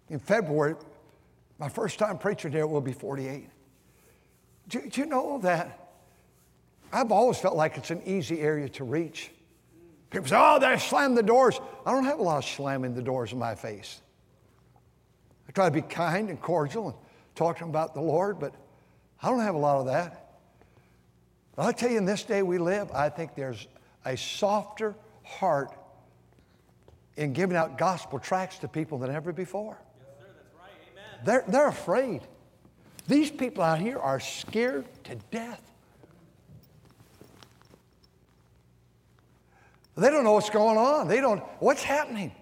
In 0.08 0.20
February, 0.20 0.76
my 1.60 1.68
first 1.68 2.00
time 2.00 2.20
preaching 2.20 2.54
here 2.54 2.68
will 2.68 2.80
be 2.80 2.94
48. 2.94 3.50
Do, 4.70 4.90
do 4.90 5.02
you 5.02 5.08
know 5.08 5.40
that 5.40 5.85
I've 6.96 7.12
always 7.12 7.38
felt 7.38 7.58
like 7.58 7.76
it's 7.76 7.92
an 7.92 8.02
easy 8.06 8.40
area 8.40 8.70
to 8.70 8.86
reach? 8.86 9.30
People 10.12 10.30
say, 10.30 10.38
oh, 10.40 10.60
they 10.60 10.78
slam 10.78 11.14
the 11.14 11.22
doors. 11.22 11.60
I 11.86 11.92
don't 11.92 12.06
have 12.06 12.20
a 12.20 12.24
lot 12.24 12.38
of 12.38 12.46
slamming 12.46 12.96
the 12.96 13.02
doors 13.02 13.34
in 13.34 13.38
my 13.38 13.54
face. 13.54 14.00
I 15.46 15.52
try 15.52 15.66
to 15.66 15.72
be 15.72 15.82
kind 15.82 16.30
and 16.30 16.42
cordial 16.42 16.88
and 16.88 16.98
talk 17.36 17.58
to 17.58 17.64
them 17.64 17.70
about 17.70 17.96
the 17.96 18.02
Lord, 18.02 18.40
but 18.40 18.56
I 19.22 19.30
don't 19.30 19.42
have 19.42 19.56
a 19.56 19.58
lot 19.58 19.82
of 19.82 19.88
that. 19.88 20.40
But 21.58 21.64
I'll 21.64 21.74
tell 21.74 21.92
you, 21.92 21.98
in 21.98 22.06
this 22.06 22.24
day 22.24 22.44
we 22.44 22.60
live, 22.60 22.90
I 22.94 23.10
think 23.10 23.36
there's 23.36 23.68
a 24.06 24.16
softer 24.16 24.96
heart 25.26 25.76
in 27.18 27.34
giving 27.34 27.58
out 27.58 27.78
gospel 27.78 28.20
tracts 28.20 28.60
to 28.60 28.70
people 28.70 29.00
than 29.00 29.12
ever 29.12 29.34
before. 29.34 29.78
Yes, 30.00 30.08
sir, 30.18 30.26
that's 30.34 30.56
right. 30.58 30.72
Amen. 30.94 31.26
They're, 31.26 31.44
they're 31.46 31.68
afraid. 31.68 32.22
These 33.06 33.32
people 33.32 33.64
out 33.64 33.80
here 33.80 34.00
are 34.00 34.22
scared 34.22 34.86
to 35.04 35.16
death. 35.30 35.75
They 39.98 40.10
don't 40.10 40.24
know 40.24 40.34
what's 40.34 40.50
going 40.50 40.78
on. 40.78 41.08
They 41.08 41.22
don't, 41.22 41.40
what's 41.60 41.84
happening? 41.84 42.34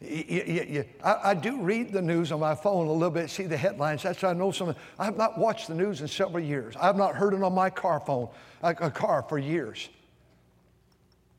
You, 0.00 0.24
you, 0.46 0.66
you, 0.68 0.84
I, 1.04 1.30
I, 1.30 1.34
do 1.34 1.60
read 1.60 1.92
the 1.92 2.00
news 2.00 2.32
on 2.32 2.40
my 2.40 2.54
phone 2.54 2.86
a 2.86 2.92
little 2.92 3.10
bit, 3.10 3.28
see 3.28 3.44
the 3.44 3.56
headlines. 3.56 4.02
That's 4.02 4.24
I 4.24 4.32
know 4.32 4.50
some. 4.50 4.74
I 4.98 5.04
have 5.04 5.18
not 5.18 5.36
watched 5.36 5.68
the 5.68 5.74
news 5.74 6.00
in 6.00 6.08
several 6.08 6.42
years. 6.42 6.74
I 6.76 6.86
have 6.86 6.96
not 6.96 7.14
heard 7.14 7.34
it 7.34 7.42
on 7.42 7.54
my 7.54 7.68
car 7.68 8.00
phone, 8.00 8.28
a, 8.62 8.70
a 8.70 8.90
car 8.90 9.22
for 9.28 9.38
years. 9.38 9.90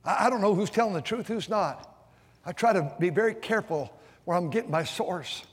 I, 0.05 0.27
I 0.27 0.29
don't 0.29 0.41
know 0.41 0.53
who's 0.53 0.69
telling 0.69 0.93
the 0.93 1.01
truth, 1.01 1.27
who's 1.27 1.49
not. 1.49 1.87
I 2.45 2.51
try 2.51 2.73
to 2.73 2.93
be 2.99 3.09
very 3.09 3.33
careful 3.33 3.91
where 4.25 4.37
I'm 4.37 4.51
getting 4.51 4.69
my 4.69 4.83
source. 4.83 5.43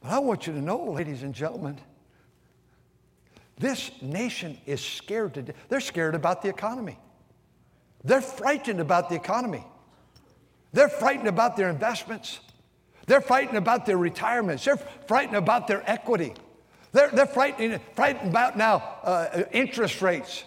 But 0.00 0.12
I 0.12 0.20
want 0.20 0.46
you 0.46 0.52
to 0.52 0.60
know, 0.60 0.84
ladies 0.84 1.24
and 1.24 1.34
gentlemen, 1.34 1.80
this 3.58 3.90
nation 4.00 4.58
is 4.66 4.80
scared 4.80 5.34
to. 5.34 5.44
They're 5.68 5.80
scared 5.80 6.14
about 6.14 6.42
the 6.42 6.48
economy. 6.48 6.96
They're 8.04 8.20
frightened 8.20 8.80
about 8.80 9.08
the 9.08 9.16
economy. 9.16 9.64
They're 10.72 10.88
frightened 10.88 11.28
about 11.28 11.56
their 11.56 11.70
investments. 11.70 12.40
They're 13.06 13.20
frightened 13.20 13.58
about 13.58 13.86
their 13.86 13.96
retirements. 13.96 14.64
They're 14.64 14.76
frightened 15.06 15.36
about 15.36 15.66
their 15.68 15.88
equity. 15.88 16.34
They're, 16.92 17.10
they're 17.10 17.26
frightened, 17.26 17.80
frightened 17.94 18.30
about 18.30 18.56
now 18.56 18.76
uh, 19.02 19.44
interest 19.52 20.02
rates. 20.02 20.44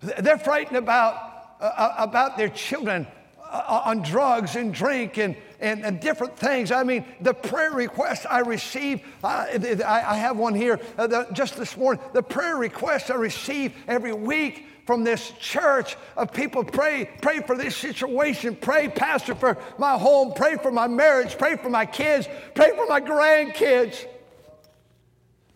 They're 0.00 0.38
frightened 0.38 0.76
about, 0.76 1.56
uh, 1.60 1.64
uh 1.64 1.94
about 1.98 2.36
their 2.36 2.48
children 2.48 3.06
on 3.50 4.02
drugs 4.02 4.56
and 4.56 4.72
drink 4.72 5.18
and, 5.18 5.36
and, 5.58 5.84
and, 5.84 6.00
different 6.00 6.36
things. 6.36 6.70
I 6.70 6.84
mean, 6.84 7.04
the 7.20 7.34
prayer 7.34 7.72
requests 7.72 8.24
I 8.26 8.40
receive, 8.40 9.02
uh, 9.24 9.46
I, 9.52 10.04
I, 10.06 10.14
have 10.14 10.36
one 10.36 10.54
here 10.54 10.78
uh, 10.96 11.06
the, 11.06 11.26
just 11.32 11.56
this 11.56 11.76
morning. 11.76 12.02
The 12.12 12.22
prayer 12.22 12.56
requests 12.56 13.10
I 13.10 13.16
receive 13.16 13.74
every 13.88 14.12
week 14.12 14.66
from 14.86 15.04
this 15.04 15.32
church 15.38 15.96
of 16.16 16.32
people 16.32 16.64
pray, 16.64 17.08
pray 17.22 17.40
for 17.40 17.56
this 17.56 17.76
situation, 17.76 18.56
pray, 18.56 18.88
Pastor, 18.88 19.34
for 19.34 19.56
my 19.78 19.96
home, 19.96 20.32
pray 20.34 20.56
for 20.56 20.70
my 20.70 20.86
marriage, 20.86 21.36
pray 21.38 21.56
for 21.56 21.70
my 21.70 21.86
kids, 21.86 22.28
pray 22.54 22.70
for 22.74 22.86
my 22.86 23.00
grandkids. 23.00 24.04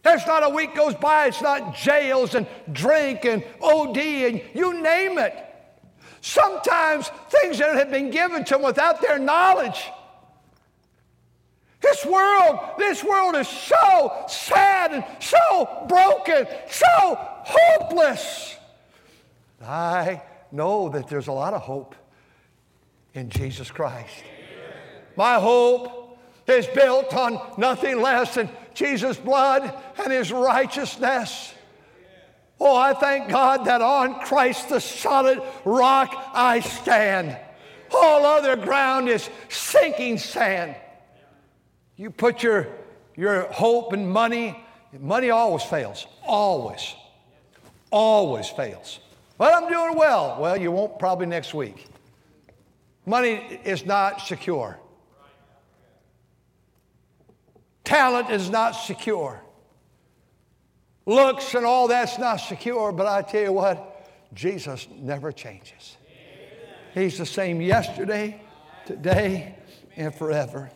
There's 0.03 0.27
not 0.27 0.45
a 0.45 0.51
week 0.51 0.75
goes 0.75 0.95
by, 0.95 1.27
it's 1.27 1.41
not 1.41 1.75
jails 1.75 2.35
and 2.35 2.47
drink 2.73 3.25
and 3.25 3.43
OD 3.63 3.97
and 3.97 4.43
you 4.53 4.83
name 4.83 5.19
it. 5.19 5.44
Sometimes 6.25 7.11
things 7.29 7.59
that 7.59 7.77
have 7.77 7.91
been 7.91 8.09
given 8.09 8.45
to 8.45 8.55
them 8.55 8.63
without 8.63 9.03
their 9.03 9.19
knowledge. 9.19 9.91
This 11.83 12.03
world, 12.07 12.61
this 12.79 13.05
world 13.05 13.37
is 13.37 13.47
so 13.47 14.25
sad 14.27 14.93
and 14.95 15.05
so 15.21 15.85
broken, 15.87 16.47
so 16.71 16.89
hopeless. 17.45 18.57
I 19.63 20.23
know 20.51 20.89
that 20.89 21.09
there's 21.09 21.27
a 21.27 21.33
lot 21.33 21.53
of 21.53 21.61
hope 21.61 21.95
in 23.13 23.29
Jesus 23.29 23.71
Christ. 23.71 24.25
My 25.17 25.39
hope 25.39 26.19
is 26.47 26.67
built 26.69 27.15
on 27.15 27.39
nothing 27.59 28.01
less 28.01 28.37
than 28.37 28.49
Jesus' 28.73 29.19
blood 29.19 29.79
and 30.03 30.11
his 30.11 30.33
righteousness. 30.33 31.53
Oh, 32.67 32.75
I 32.75 32.95
thank 32.95 33.29
God 33.29 33.67
that 33.67 33.83
on 33.83 34.21
Christ, 34.21 34.71
the 34.71 34.81
solid 34.81 35.43
rock, 35.67 36.31
I 36.33 36.61
stand. 36.61 37.37
All 37.95 38.25
other 38.25 38.57
ground 38.57 39.11
is 39.11 39.29
sinking 39.51 40.17
sand. 40.17 40.75
You 41.97 42.11
put 42.11 42.43
your, 42.43 42.69
your 43.17 43.43
hope 43.53 43.93
and 43.93 44.11
money, 44.11 44.65
money 44.99 45.29
always 45.29 45.63
fails. 45.63 46.07
Always. 46.27 46.95
Always 47.91 48.49
fails. 48.49 48.99
But 49.37 49.53
I'm 49.53 49.71
doing 49.71 49.99
well. 49.99 50.39
Well, 50.41 50.57
you 50.57 50.73
won't 50.73 50.99
probably 50.99 51.27
next 51.27 51.53
week. 51.53 51.87
Money 53.05 53.61
is 53.65 53.85
not 53.85 54.23
secure. 54.23 54.79
Talent 57.85 58.31
is 58.31 58.49
not 58.49 58.71
secure. 58.71 59.44
Looks 61.07 61.55
and 61.55 61.67
all 61.67 61.89
that's 61.89 62.19
not 62.19 62.37
secure, 62.37 62.93
but 62.93 63.07
I 63.07 63.23
tell 63.23 63.43
you 63.43 63.53
what, 63.53 64.35
Jesus 64.35 64.89
never 64.97 65.33
changes. 65.33 65.97
He's 66.95 67.19
the 67.19 67.27
same 67.27 67.61
yesterday, 67.61 68.41
today, 68.87 69.57
and 69.97 70.15
forever. 70.15 70.71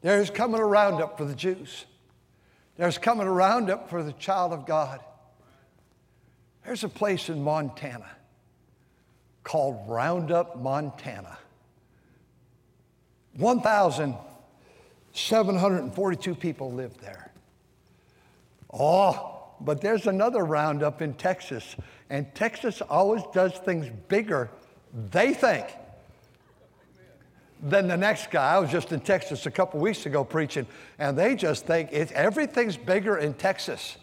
There's 0.00 0.30
coming 0.30 0.60
a 0.60 0.66
roundup 0.66 1.16
for 1.16 1.24
the 1.24 1.34
Jews. 1.34 1.86
There's 2.76 2.98
coming 2.98 3.26
a 3.26 3.32
roundup 3.32 3.88
for 3.88 4.02
the 4.02 4.12
child 4.12 4.52
of 4.52 4.66
God. 4.66 5.00
There's 6.64 6.84
a 6.84 6.88
place 6.88 7.28
in 7.28 7.42
Montana 7.42 8.10
called 9.44 9.88
Roundup, 9.88 10.60
Montana. 10.60 11.38
1,742 13.36 16.34
people 16.34 16.72
live 16.72 16.98
there. 17.00 17.30
Oh, 18.78 19.52
but 19.60 19.80
there's 19.80 20.06
another 20.06 20.44
roundup 20.44 21.00
in 21.00 21.14
Texas, 21.14 21.76
and 22.10 22.32
Texas 22.34 22.82
always 22.82 23.22
does 23.32 23.52
things 23.52 23.88
bigger, 24.08 24.50
they 25.10 25.32
think, 25.32 25.66
than 27.62 27.86
the 27.86 27.96
next 27.96 28.30
guy. 28.30 28.54
I 28.54 28.58
was 28.58 28.70
just 28.70 28.92
in 28.92 29.00
Texas 29.00 29.46
a 29.46 29.50
couple 29.50 29.80
weeks 29.80 30.06
ago 30.06 30.24
preaching, 30.24 30.66
and 30.98 31.16
they 31.16 31.36
just 31.36 31.66
think 31.66 31.92
it, 31.92 32.10
everything's 32.12 32.76
bigger 32.76 33.16
in 33.16 33.34
Texas. 33.34 33.96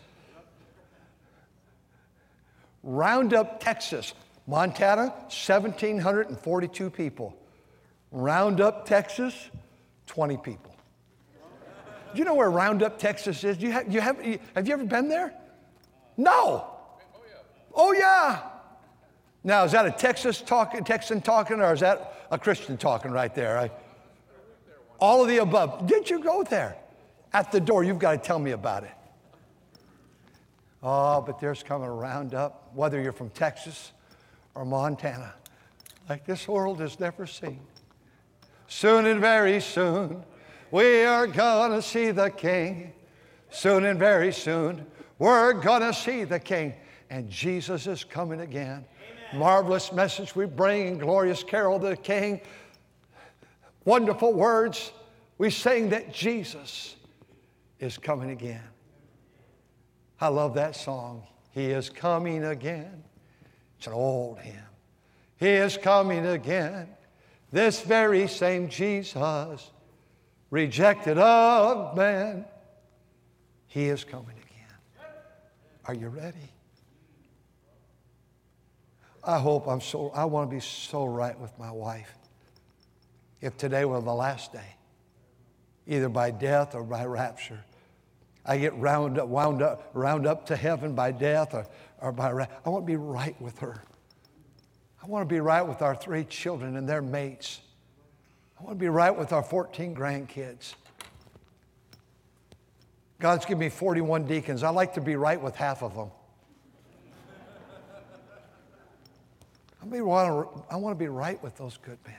Roundup, 2.83 3.59
Texas. 3.59 4.13
Montana, 4.47 5.13
1,742 5.29 6.89
people. 6.89 7.37
Roundup, 8.11 8.85
Texas, 8.85 9.49
20 10.07 10.37
people. 10.37 10.70
Do 12.13 12.19
you 12.19 12.25
know 12.25 12.35
where 12.35 12.51
Roundup, 12.51 12.99
Texas 12.99 13.43
is? 13.43 13.57
Do 13.57 13.65
you 13.65 13.71
have, 13.71 13.91
you 13.91 14.01
have, 14.01 14.19
have 14.55 14.67
you 14.67 14.73
ever 14.73 14.85
been 14.85 15.07
there? 15.07 15.33
No. 16.17 16.33
Oh, 16.33 16.77
oh, 17.73 17.93
yeah. 17.93 18.41
Now, 19.43 19.63
is 19.63 19.71
that 19.71 19.85
a 19.85 19.91
Texas 19.91 20.41
talking, 20.41 20.83
Texan 20.83 21.21
talking, 21.21 21.61
or 21.61 21.73
is 21.73 21.79
that 21.79 22.27
a 22.29 22.37
Christian 22.37 22.77
talking 22.77 23.11
right 23.11 23.33
there? 23.33 23.57
I, 23.57 23.71
all 24.99 25.21
of 25.21 25.27
the 25.27 25.37
above. 25.37 25.87
Did 25.87 26.09
you 26.09 26.19
go 26.19 26.43
there? 26.43 26.77
At 27.33 27.51
the 27.51 27.59
door, 27.59 27.83
you've 27.83 27.99
got 27.99 28.11
to 28.11 28.17
tell 28.17 28.39
me 28.39 28.51
about 28.51 28.83
it. 28.83 28.91
Oh, 30.83 31.21
but 31.21 31.39
there's 31.39 31.63
coming 31.63 31.87
a 31.87 31.91
roundup, 31.91 32.71
whether 32.73 33.01
you're 33.01 33.13
from 33.13 33.29
Texas 33.29 33.91
or 34.53 34.65
Montana, 34.65 35.33
like 36.09 36.25
this 36.25 36.47
world 36.47 36.79
has 36.79 36.99
never 36.99 37.25
seen. 37.25 37.61
Soon 38.67 39.05
and 39.05 39.19
very 39.19 39.61
soon, 39.61 40.23
we 40.71 41.03
are 41.03 41.27
gonna 41.27 41.81
see 41.81 42.11
the 42.11 42.29
King. 42.29 42.93
Soon 43.49 43.85
and 43.85 43.99
very 43.99 44.31
soon, 44.31 44.85
we're 45.19 45.53
gonna 45.53 45.93
see 45.93 46.23
the 46.23 46.39
King. 46.39 46.73
And 47.09 47.29
Jesus 47.29 47.85
is 47.87 48.03
coming 48.03 48.41
again. 48.41 48.85
Amen. 49.29 49.39
Marvelous 49.39 49.91
message 49.91 50.35
we 50.35 50.45
bring, 50.45 50.87
in 50.87 50.97
glorious 50.97 51.43
carol 51.43 51.75
of 51.75 51.81
the 51.81 51.97
King. 51.97 52.39
Wonderful 53.83 54.33
words. 54.33 54.93
We 55.37 55.49
sing 55.49 55.89
that 55.89 56.13
Jesus 56.13 56.95
is 57.79 57.97
coming 57.97 58.29
again. 58.29 58.63
I 60.19 60.27
love 60.27 60.53
that 60.53 60.75
song. 60.75 61.23
He 61.51 61.65
is 61.65 61.89
coming 61.89 62.45
again. 62.45 63.03
It's 63.77 63.87
an 63.87 63.93
old 63.93 64.39
hymn. 64.39 64.55
He 65.37 65.49
is 65.49 65.75
coming 65.77 66.27
again. 66.27 66.87
This 67.51 67.81
very 67.81 68.27
same 68.27 68.69
Jesus, 68.69 69.71
rejected 70.51 71.17
of 71.17 71.97
man, 71.97 72.45
he 73.65 73.85
is 73.85 74.03
coming 74.03 74.35
again. 74.35 75.07
Are 75.85 75.95
you 75.95 76.09
ready? 76.09 76.51
I 79.23 79.39
hope 79.39 79.67
I'm 79.67 79.81
so, 79.81 80.11
I 80.13 80.25
want 80.25 80.49
to 80.49 80.55
be 80.55 80.61
so 80.61 81.05
right 81.05 81.39
with 81.39 81.57
my 81.57 81.71
wife. 81.71 82.13
If 83.39 83.57
today 83.57 83.85
were 83.85 84.01
the 84.01 84.13
last 84.13 84.51
day, 84.51 84.75
either 85.87 86.09
by 86.09 86.31
death 86.31 86.75
or 86.75 86.83
by 86.83 87.05
rapture, 87.05 87.63
I 88.45 88.57
get 88.57 88.75
round 88.75 89.19
up, 89.19 89.27
wound 89.27 89.61
up, 89.61 89.89
round 89.93 90.27
up 90.27 90.47
to 90.47 90.55
heaven 90.55 90.93
by 90.93 91.11
death 91.11 91.53
or, 91.53 91.65
or 91.99 92.11
by 92.11 92.31
I 92.65 92.69
want 92.69 92.85
to 92.85 92.91
be 92.91 92.97
right 92.97 93.39
with 93.41 93.59
her. 93.59 93.81
I 95.01 95.07
want 95.07 95.27
to 95.27 95.33
be 95.33 95.39
right 95.39 95.61
with 95.61 95.81
our 95.81 95.95
three 95.95 96.23
children 96.23 96.75
and 96.75 96.87
their 96.89 97.01
mates. 97.01 97.61
I 98.61 98.63
want 98.63 98.77
to 98.77 98.79
be 98.79 98.89
right 98.89 99.17
with 99.17 99.33
our 99.33 99.41
14 99.41 99.95
grandkids. 99.95 100.75
God's 103.19 103.43
given 103.43 103.57
me 103.57 103.69
41 103.69 104.27
deacons. 104.27 104.61
I 104.61 104.69
like 104.69 104.93
to 104.93 105.01
be 105.01 105.15
right 105.15 105.41
with 105.41 105.55
half 105.55 105.81
of 105.81 105.95
them. 105.95 106.11
I 109.81 110.01
want 110.01 110.53
to, 110.53 110.63
I 110.69 110.75
want 110.75 110.95
to 110.95 110.99
be 111.03 111.07
right 111.09 111.41
with 111.41 111.57
those 111.57 111.77
good 111.77 111.97
men. 112.05 112.15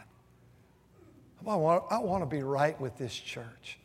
I 1.46 1.55
want, 1.55 1.85
I 1.90 1.98
want 1.98 2.22
to 2.22 2.26
be 2.26 2.42
right 2.42 2.78
with 2.81 2.98
this 2.98 3.14
church. 3.14 3.78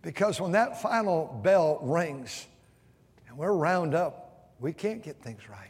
Because 0.00 0.40
when 0.40 0.52
that 0.52 0.80
final 0.80 1.38
bell 1.44 1.80
rings 1.82 2.46
and 3.28 3.36
we're 3.36 3.52
round 3.52 3.94
up, 3.94 4.54
we 4.58 4.72
can't 4.72 5.02
get 5.02 5.16
things 5.22 5.50
right. 5.50 5.68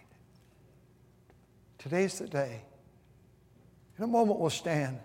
Today's 1.78 2.20
the 2.20 2.28
day. 2.28 2.62
In 4.02 4.08
a 4.08 4.10
moment, 4.10 4.40
we'll 4.40 4.50
stand. 4.50 4.98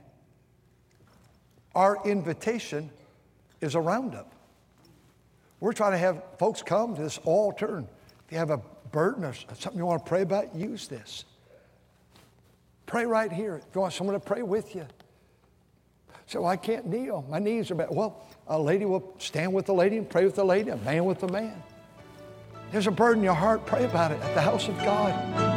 Our 1.76 2.04
invitation 2.04 2.90
is 3.62 3.76
a 3.76 3.80
roundup. 3.80 4.34
We're 5.60 5.74
trying 5.74 5.92
to 5.92 6.00
have 6.00 6.24
folks 6.40 6.64
come 6.64 6.96
to 6.96 7.04
this 7.04 7.20
altar. 7.20 7.86
If 8.26 8.32
you 8.32 8.40
have 8.40 8.50
a 8.50 8.58
burden 8.92 9.24
or 9.24 9.36
something 9.36 9.78
you 9.78 9.86
want 9.86 10.04
to 10.04 10.10
pray 10.10 10.24
about, 10.24 10.56
use 10.56 10.88
this. 10.88 11.26
Pray 12.88 13.06
right 13.06 13.32
here. 13.32 13.58
If 13.58 13.76
you 13.76 13.82
want 13.82 13.94
someone 13.94 14.16
to 14.16 14.20
pray 14.20 14.42
with 14.42 14.74
you. 14.74 14.88
So 16.26 16.48
I 16.48 16.56
can't 16.56 16.88
kneel. 16.88 17.24
My 17.30 17.38
knees 17.38 17.70
are 17.70 17.76
bad. 17.76 17.90
Well, 17.92 18.26
a 18.48 18.60
lady 18.60 18.86
will 18.86 19.14
stand 19.20 19.54
with 19.54 19.68
the 19.68 19.76
lady 19.76 19.98
and 19.98 20.10
pray 20.10 20.26
with 20.26 20.34
the 20.34 20.44
lady, 20.44 20.72
a 20.72 20.78
man 20.78 21.06
with 21.06 21.20
the 21.20 21.28
man. 21.28 21.62
There's 22.72 22.88
a 22.88 22.92
burden 22.92 23.20
in 23.20 23.26
your 23.26 23.36
heart, 23.36 23.64
pray 23.68 23.86
about 23.86 24.12
it 24.12 24.20
at 24.22 24.34
the 24.34 24.42
house 24.42 24.68
of 24.68 24.76
God. 24.80 25.57